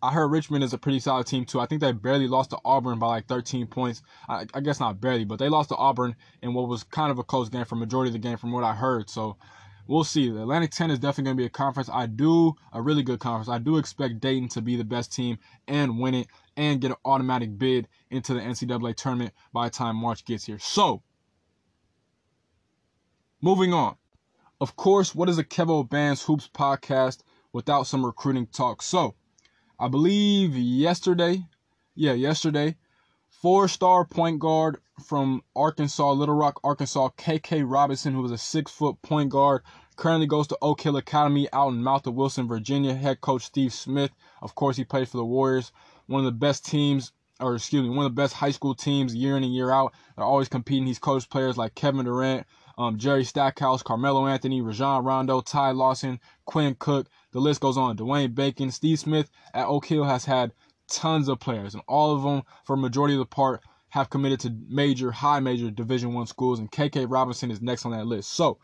I 0.04 0.12
heard 0.12 0.28
Richmond 0.28 0.62
is 0.62 0.74
a 0.74 0.78
pretty 0.78 1.00
solid 1.00 1.26
team 1.26 1.46
too. 1.46 1.60
I 1.60 1.66
think 1.66 1.80
they 1.80 1.92
barely 1.92 2.28
lost 2.28 2.50
to 2.50 2.58
Auburn 2.62 2.98
by 2.98 3.06
like 3.06 3.26
13 3.26 3.66
points. 3.66 4.02
I, 4.28 4.46
I, 4.52 4.60
guess 4.60 4.78
not 4.78 5.00
barely, 5.00 5.24
but 5.24 5.38
they 5.38 5.48
lost 5.48 5.70
to 5.70 5.76
Auburn 5.76 6.14
in 6.42 6.52
what 6.52 6.68
was 6.68 6.84
kind 6.84 7.10
of 7.10 7.18
a 7.18 7.24
close 7.24 7.48
game 7.48 7.64
for 7.64 7.76
majority 7.76 8.10
of 8.10 8.12
the 8.12 8.18
game 8.18 8.36
from 8.36 8.52
what 8.52 8.64
I 8.64 8.74
heard. 8.74 9.08
So 9.08 9.38
we'll 9.86 10.04
see. 10.04 10.28
The 10.28 10.42
Atlantic 10.42 10.72
10 10.72 10.90
is 10.90 10.98
definitely 10.98 11.24
going 11.24 11.36
to 11.38 11.40
be 11.42 11.46
a 11.46 11.50
conference. 11.50 11.88
I 11.90 12.04
do 12.04 12.54
a 12.72 12.82
really 12.82 13.02
good 13.02 13.18
conference. 13.18 13.48
I 13.48 13.58
do 13.58 13.78
expect 13.78 14.20
Dayton 14.20 14.48
to 14.50 14.60
be 14.60 14.76
the 14.76 14.84
best 14.84 15.10
team 15.10 15.38
and 15.68 15.98
win 15.98 16.14
it. 16.14 16.26
and 16.56 16.82
get 16.82 16.90
an 16.90 16.98
automatic 17.06 17.56
bid 17.56 17.88
into 18.10 18.34
the 18.34 18.40
NCAA 18.40 18.94
tournament 18.96 19.32
by 19.54 19.68
the 19.68 19.70
time 19.70 19.96
March 19.96 20.24
gets 20.26 20.44
here. 20.44 20.58
So, 20.58 21.02
moving 23.40 23.72
on. 23.72 23.96
Of 24.60 24.76
course, 24.76 25.14
what 25.14 25.28
is 25.28 25.36
a 25.36 25.44
Kevo 25.44 25.88
Bands 25.88 26.22
Hoops 26.22 26.48
podcast 26.48 27.22
without 27.52 27.88
some 27.88 28.06
recruiting 28.06 28.46
talk? 28.46 28.82
So, 28.82 29.16
I 29.80 29.88
believe 29.88 30.54
yesterday, 30.56 31.44
yeah, 31.96 32.12
yesterday, 32.12 32.76
four 33.28 33.66
star 33.66 34.04
point 34.04 34.38
guard 34.38 34.78
from 35.04 35.42
Arkansas, 35.56 36.12
Little 36.12 36.36
Rock, 36.36 36.60
Arkansas, 36.62 37.08
KK 37.18 37.64
Robinson, 37.66 38.14
who 38.14 38.22
was 38.22 38.30
a 38.30 38.38
six 38.38 38.70
foot 38.70 39.02
point 39.02 39.30
guard, 39.30 39.62
currently 39.96 40.28
goes 40.28 40.46
to 40.46 40.58
Oak 40.62 40.80
Hill 40.80 40.96
Academy 40.96 41.48
out 41.52 41.70
in 41.70 41.82
Mouth 41.82 42.06
of 42.06 42.14
Wilson, 42.14 42.46
Virginia. 42.46 42.94
Head 42.94 43.20
coach 43.20 43.42
Steve 43.42 43.72
Smith, 43.72 44.12
of 44.40 44.54
course, 44.54 44.76
he 44.76 44.84
played 44.84 45.08
for 45.08 45.16
the 45.16 45.24
Warriors, 45.24 45.72
one 46.06 46.20
of 46.20 46.26
the 46.26 46.32
best 46.32 46.64
teams, 46.64 47.10
or 47.40 47.56
excuse 47.56 47.82
me, 47.82 47.88
one 47.88 48.06
of 48.06 48.14
the 48.14 48.22
best 48.22 48.34
high 48.34 48.52
school 48.52 48.74
teams 48.74 49.16
year 49.16 49.36
in 49.36 49.42
and 49.42 49.52
year 49.52 49.72
out. 49.72 49.92
They're 50.16 50.24
always 50.24 50.48
competing. 50.48 50.86
He's 50.86 51.00
coached 51.00 51.28
players 51.28 51.58
like 51.58 51.74
Kevin 51.74 52.04
Durant, 52.04 52.46
um, 52.78 52.98
Jerry 52.98 53.24
Stackhouse, 53.24 53.82
Carmelo 53.82 54.26
Anthony, 54.26 54.60
Rajon 54.60 55.04
Rondo, 55.04 55.40
Ty 55.40 55.72
Lawson, 55.72 56.20
Quinn 56.44 56.76
Cook. 56.78 57.08
The 57.32 57.40
list 57.40 57.60
goes 57.60 57.76
on. 57.76 57.96
Dwayne 57.96 58.34
Bacon, 58.34 58.70
Steve 58.70 58.98
Smith 58.98 59.30
at 59.52 59.66
Oak 59.66 59.86
Hill 59.86 60.04
has 60.04 60.24
had 60.24 60.52
tons 60.88 61.28
of 61.28 61.40
players, 61.40 61.74
and 61.74 61.82
all 61.88 62.14
of 62.14 62.22
them, 62.22 62.42
for 62.64 62.76
majority 62.76 63.14
of 63.14 63.18
the 63.18 63.26
part, 63.26 63.62
have 63.90 64.10
committed 64.10 64.40
to 64.40 64.56
major, 64.68 65.12
high 65.12 65.40
major 65.40 65.70
Division 65.70 66.14
One 66.14 66.26
schools, 66.26 66.58
and 66.58 66.70
KK 66.70 67.06
Robinson 67.08 67.50
is 67.50 67.62
next 67.62 67.84
on 67.84 67.92
that 67.92 68.06
list. 68.06 68.32
So, 68.32 68.58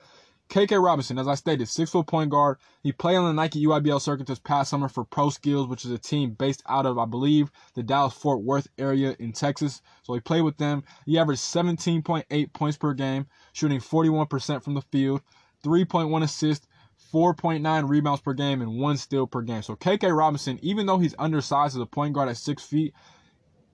KK 0.51 0.83
Robinson, 0.83 1.17
as 1.17 1.29
I 1.29 1.37
stated, 1.37 1.69
six 1.69 1.93
foot 1.93 2.09
point 2.09 2.29
guard. 2.29 2.59
He 2.83 2.91
played 2.91 3.17
on 3.17 3.25
the 3.25 3.33
Nike 3.33 3.65
EYBL 3.65 4.01
circuit 4.01 4.27
this 4.27 4.41
past 4.41 4.69
summer 4.69 4.89
for 4.89 5.05
Pro 5.05 5.31
Skills, 5.31 5.69
which 5.69 5.85
is 5.85 5.93
a 5.93 5.99
team 5.99 6.33
based 6.33 6.61
out 6.69 6.87
of, 6.87 6.99
I 6.99 7.05
believe, 7.05 7.53
the 7.75 7.85
Dallas 7.85 8.15
Fort 8.15 8.43
Worth 8.43 8.67
area 8.77 9.15
in 9.21 9.33
Texas. 9.33 9.81
So 10.03 10.13
he 10.13 10.19
played 10.19 10.43
with 10.43 10.57
them. 10.57 10.83
He 11.07 11.21
averaged 11.21 11.43
17.8 11.43 12.53
points 12.53 12.77
per 12.77 12.95
game, 12.95 13.27
shooting 13.53 13.79
41% 13.79 14.65
from 14.65 14.75
the 14.75 14.83
field, 14.83 15.21
3.1 15.65 16.21
assists, 16.25 16.67
4.9 17.13 17.89
rebounds 17.89 18.21
per 18.21 18.33
game, 18.33 18.61
and 18.61 18.81
one 18.81 18.97
steal 18.97 19.29
per 19.29 19.43
game. 19.43 19.63
So 19.63 19.77
KK 19.77 20.17
Robinson, 20.17 20.59
even 20.63 20.85
though 20.85 20.99
he's 20.99 21.15
undersized 21.17 21.77
as 21.77 21.81
a 21.81 21.87
point 21.87 22.13
guard 22.15 22.29
at 22.29 22.37
six 22.37 22.65
feet, 22.65 22.93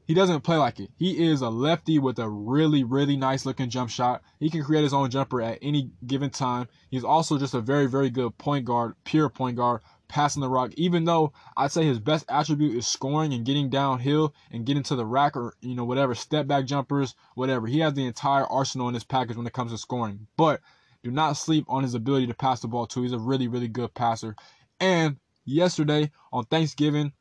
he 0.06 0.14
doesn't 0.14 0.42
play 0.42 0.56
like 0.56 0.78
it. 0.78 0.90
He 0.96 1.26
is 1.26 1.40
a 1.40 1.50
lefty 1.50 1.98
with 1.98 2.18
a 2.20 2.28
really, 2.28 2.84
really 2.84 3.16
nice 3.16 3.44
looking 3.44 3.68
jump 3.68 3.90
shot. 3.90 4.22
He 4.38 4.48
can 4.48 4.62
create 4.62 4.84
his 4.84 4.94
own 4.94 5.10
jumper 5.10 5.42
at 5.42 5.58
any 5.60 5.90
given 6.06 6.30
time. 6.30 6.68
He's 6.90 7.02
also 7.04 7.38
just 7.38 7.54
a 7.54 7.60
very, 7.60 7.86
very 7.86 8.08
good 8.08 8.38
point 8.38 8.64
guard, 8.64 8.94
pure 9.04 9.28
point 9.28 9.56
guard, 9.56 9.80
passing 10.06 10.42
the 10.42 10.48
rock. 10.48 10.72
Even 10.76 11.04
though 11.04 11.32
I'd 11.56 11.72
say 11.72 11.84
his 11.84 11.98
best 11.98 12.24
attribute 12.28 12.76
is 12.76 12.86
scoring 12.86 13.34
and 13.34 13.44
getting 13.44 13.68
downhill 13.68 14.32
and 14.52 14.64
getting 14.64 14.84
to 14.84 14.94
the 14.94 15.04
rack 15.04 15.36
or, 15.36 15.54
you 15.60 15.74
know, 15.74 15.84
whatever, 15.84 16.14
step 16.14 16.46
back 16.46 16.66
jumpers, 16.66 17.16
whatever. 17.34 17.66
He 17.66 17.80
has 17.80 17.94
the 17.94 18.06
entire 18.06 18.44
arsenal 18.44 18.86
in 18.86 18.94
his 18.94 19.04
package 19.04 19.36
when 19.36 19.46
it 19.46 19.52
comes 19.52 19.72
to 19.72 19.78
scoring. 19.78 20.28
But 20.36 20.60
do 21.02 21.10
not 21.10 21.36
sleep 21.36 21.64
on 21.68 21.82
his 21.82 21.94
ability 21.94 22.28
to 22.28 22.34
pass 22.34 22.60
the 22.60 22.68
ball 22.68 22.86
too. 22.86 23.02
He's 23.02 23.12
a 23.12 23.18
really, 23.18 23.48
really 23.48 23.68
good 23.68 23.92
passer. 23.92 24.36
And 24.78 25.16
yesterday 25.44 26.12
on 26.32 26.44
Thanksgiving, 26.44 27.12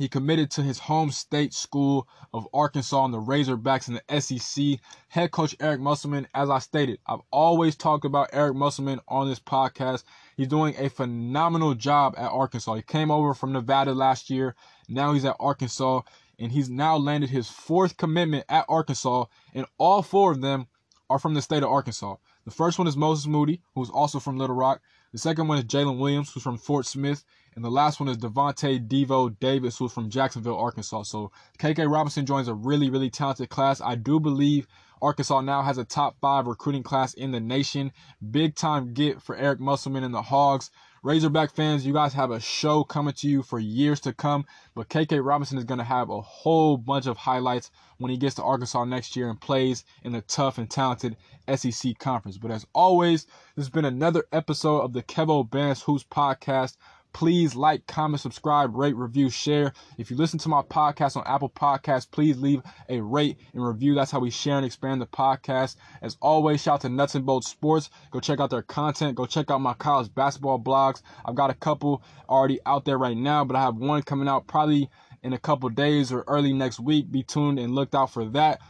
he 0.00 0.08
committed 0.08 0.50
to 0.50 0.62
his 0.62 0.78
home 0.78 1.10
state 1.10 1.52
school 1.52 2.08
of 2.32 2.48
Arkansas 2.54 3.04
and 3.04 3.12
the 3.12 3.20
Razorbacks 3.20 3.86
in 3.86 4.00
the 4.00 4.20
SEC. 4.20 4.80
Head 5.08 5.30
coach 5.30 5.54
Eric 5.60 5.82
Musselman, 5.82 6.26
as 6.34 6.48
I 6.48 6.58
stated, 6.58 7.00
I've 7.06 7.20
always 7.30 7.76
talked 7.76 8.06
about 8.06 8.30
Eric 8.32 8.56
Musselman 8.56 9.00
on 9.08 9.28
this 9.28 9.40
podcast. 9.40 10.04
He's 10.38 10.48
doing 10.48 10.74
a 10.78 10.88
phenomenal 10.88 11.74
job 11.74 12.14
at 12.16 12.30
Arkansas. 12.30 12.76
He 12.76 12.82
came 12.82 13.10
over 13.10 13.34
from 13.34 13.52
Nevada 13.52 13.92
last 13.92 14.30
year. 14.30 14.56
Now 14.88 15.12
he's 15.12 15.26
at 15.26 15.36
Arkansas, 15.38 16.00
and 16.38 16.50
he's 16.50 16.70
now 16.70 16.96
landed 16.96 17.28
his 17.28 17.50
fourth 17.50 17.98
commitment 17.98 18.46
at 18.48 18.64
Arkansas, 18.70 19.26
and 19.52 19.66
all 19.76 20.00
four 20.00 20.32
of 20.32 20.40
them 20.40 20.66
are 21.10 21.18
from 21.18 21.34
the 21.34 21.42
state 21.42 21.62
of 21.62 21.68
Arkansas. 21.68 22.16
The 22.46 22.50
first 22.50 22.78
one 22.78 22.88
is 22.88 22.96
Moses 22.96 23.26
Moody, 23.26 23.60
who's 23.74 23.90
also 23.90 24.18
from 24.18 24.38
Little 24.38 24.56
Rock. 24.56 24.80
The 25.12 25.18
second 25.18 25.46
one 25.46 25.58
is 25.58 25.64
Jalen 25.64 25.98
Williams, 25.98 26.32
who's 26.32 26.42
from 26.42 26.56
Fort 26.56 26.86
Smith. 26.86 27.22
And 27.54 27.64
the 27.64 27.70
last 27.70 28.00
one 28.00 28.08
is 28.08 28.16
Davonte 28.16 28.86
Devo 28.86 29.38
Davis, 29.40 29.78
who's 29.78 29.92
from 29.92 30.08
Jacksonville, 30.08 30.58
Arkansas. 30.58 31.04
So 31.04 31.32
KK 31.58 31.90
Robinson 31.90 32.26
joins 32.26 32.48
a 32.48 32.54
really, 32.54 32.90
really 32.90 33.10
talented 33.10 33.48
class. 33.48 33.80
I 33.80 33.96
do 33.96 34.20
believe 34.20 34.66
Arkansas 35.02 35.40
now 35.40 35.62
has 35.62 35.78
a 35.78 35.84
top 35.84 36.16
five 36.20 36.46
recruiting 36.46 36.82
class 36.82 37.14
in 37.14 37.32
the 37.32 37.40
nation. 37.40 37.92
Big 38.30 38.54
time 38.54 38.92
get 38.92 39.22
for 39.22 39.34
Eric 39.36 39.58
Musselman 39.58 40.04
and 40.04 40.14
the 40.14 40.22
Hogs. 40.22 40.70
Razorback 41.02 41.54
fans, 41.54 41.86
you 41.86 41.94
guys 41.94 42.12
have 42.12 42.30
a 42.30 42.38
show 42.38 42.84
coming 42.84 43.14
to 43.14 43.28
you 43.28 43.42
for 43.42 43.58
years 43.58 44.00
to 44.00 44.12
come. 44.12 44.44
But 44.74 44.90
KK 44.90 45.24
Robinson 45.24 45.56
is 45.56 45.64
going 45.64 45.78
to 45.78 45.84
have 45.84 46.10
a 46.10 46.20
whole 46.20 46.76
bunch 46.76 47.06
of 47.06 47.16
highlights 47.16 47.70
when 47.96 48.10
he 48.10 48.18
gets 48.18 48.34
to 48.34 48.42
Arkansas 48.42 48.84
next 48.84 49.16
year 49.16 49.30
and 49.30 49.40
plays 49.40 49.84
in 50.04 50.12
the 50.12 50.20
tough 50.20 50.58
and 50.58 50.68
talented 50.68 51.16
SEC 51.54 51.98
conference. 51.98 52.36
But 52.36 52.50
as 52.50 52.66
always, 52.74 53.24
this 53.56 53.64
has 53.64 53.70
been 53.70 53.86
another 53.86 54.24
episode 54.32 54.80
of 54.80 54.92
the 54.92 55.02
Kevo 55.02 55.48
Bands 55.48 55.82
Hoops 55.82 56.04
podcast. 56.04 56.76
Please 57.12 57.54
like, 57.54 57.86
comment, 57.86 58.20
subscribe, 58.20 58.74
rate, 58.76 58.96
review, 58.96 59.30
share. 59.30 59.72
If 59.98 60.10
you 60.10 60.16
listen 60.16 60.38
to 60.40 60.48
my 60.48 60.62
podcast 60.62 61.16
on 61.16 61.24
Apple 61.26 61.50
Podcasts, 61.50 62.10
please 62.10 62.36
leave 62.38 62.62
a 62.88 63.00
rate 63.00 63.38
and 63.52 63.66
review. 63.66 63.94
That's 63.94 64.10
how 64.10 64.20
we 64.20 64.30
share 64.30 64.56
and 64.56 64.66
expand 64.66 65.00
the 65.00 65.06
podcast. 65.06 65.76
As 66.02 66.16
always, 66.20 66.62
shout 66.62 66.74
out 66.74 66.80
to 66.82 66.88
Nuts 66.88 67.14
and 67.14 67.26
Bolts 67.26 67.48
Sports. 67.48 67.90
Go 68.10 68.20
check 68.20 68.40
out 68.40 68.50
their 68.50 68.62
content. 68.62 69.16
Go 69.16 69.26
check 69.26 69.50
out 69.50 69.60
my 69.60 69.74
college 69.74 70.14
basketball 70.14 70.58
blogs. 70.58 71.02
I've 71.24 71.34
got 71.34 71.50
a 71.50 71.54
couple 71.54 72.02
already 72.28 72.60
out 72.66 72.84
there 72.84 72.98
right 72.98 73.16
now, 73.16 73.44
but 73.44 73.56
I 73.56 73.62
have 73.62 73.76
one 73.76 74.02
coming 74.02 74.28
out 74.28 74.46
probably 74.46 74.88
in 75.22 75.32
a 75.32 75.38
couple 75.38 75.68
days 75.68 76.12
or 76.12 76.24
early 76.26 76.52
next 76.52 76.80
week. 76.80 77.10
Be 77.10 77.22
tuned 77.22 77.58
and 77.58 77.74
looked 77.74 77.94
out 77.94 78.10
for 78.10 78.24
that. 78.26 78.60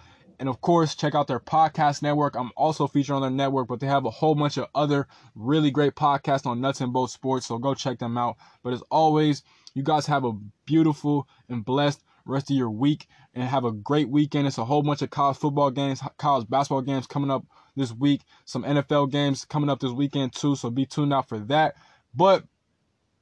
And 0.40 0.48
of 0.48 0.62
course, 0.62 0.94
check 0.94 1.14
out 1.14 1.26
their 1.26 1.38
podcast 1.38 2.00
network. 2.00 2.35
I'm 2.35 2.50
also 2.57 2.87
featured 2.87 3.14
on 3.14 3.20
their 3.20 3.31
network, 3.31 3.68
but 3.68 3.79
they 3.79 3.87
have 3.87 4.07
a 4.07 4.11
whole 4.11 4.35
bunch 4.35 4.57
of 4.57 4.68
other 4.74 5.07
really 5.35 5.70
great 5.70 5.94
podcasts 5.94 6.46
on 6.46 6.62
Nuts 6.62 6.81
and 6.81 6.94
Bolts 6.94 7.12
Sports. 7.12 7.44
So 7.44 7.59
go 7.59 7.74
check 7.74 7.98
them 7.98 8.16
out. 8.16 8.38
But 8.62 8.72
as 8.72 8.83
always, 8.90 9.42
you 9.74 9.83
guys 9.83 10.07
have 10.07 10.24
a 10.24 10.33
beautiful 10.64 11.29
and 11.50 11.62
blessed 11.62 12.03
rest 12.24 12.50
of 12.50 12.57
your 12.57 12.70
week 12.70 13.07
and 13.35 13.44
have 13.44 13.66
a 13.66 13.70
great 13.70 14.09
weekend. 14.09 14.46
It's 14.46 14.57
a 14.57 14.64
whole 14.64 14.83
bunch 14.83 15.03
of 15.03 15.11
college 15.11 15.37
football 15.37 15.70
games, 15.70 16.00
college 16.16 16.48
basketball 16.48 16.81
games 16.81 17.07
coming 17.07 17.31
up 17.31 17.44
this 17.76 17.92
week, 17.92 18.22
some 18.46 18.64
NFL 18.64 19.11
games 19.11 19.44
coming 19.44 19.68
up 19.68 19.81
this 19.81 19.92
weekend 19.92 20.35
too. 20.35 20.57
So 20.57 20.70
be 20.70 20.87
tuned 20.87 21.12
out 21.12 21.29
for 21.29 21.38
that. 21.38 21.76
But 22.14 22.44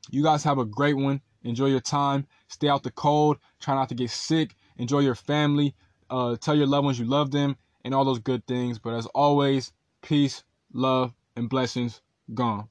you 0.09 0.22
guys 0.22 0.44
have 0.44 0.59
a 0.59 0.64
great 0.64 0.96
one. 0.96 1.20
Enjoy 1.42 1.66
your 1.66 1.81
time. 1.81 2.28
Stay 2.46 2.68
out 2.68 2.85
the 2.85 2.92
cold. 2.92 3.38
Try 3.59 3.74
not 3.74 3.88
to 3.88 3.96
get 3.96 4.11
sick. 4.11 4.54
Enjoy 4.76 5.00
your 5.00 5.16
family. 5.16 5.74
Uh, 6.11 6.37
tell 6.37 6.55
your 6.55 6.66
loved 6.66 6.85
ones 6.85 6.99
you 6.99 7.05
love 7.05 7.31
them 7.31 7.57
and 7.85 7.94
all 7.94 8.05
those 8.05 8.18
good 8.18 8.47
things. 8.47 8.79
But 8.79 8.94
as 8.94 9.07
always, 9.07 9.73
peace, 10.03 10.44
love, 10.73 11.12
and 11.37 11.49
blessings 11.49 12.01
gone. 12.35 12.68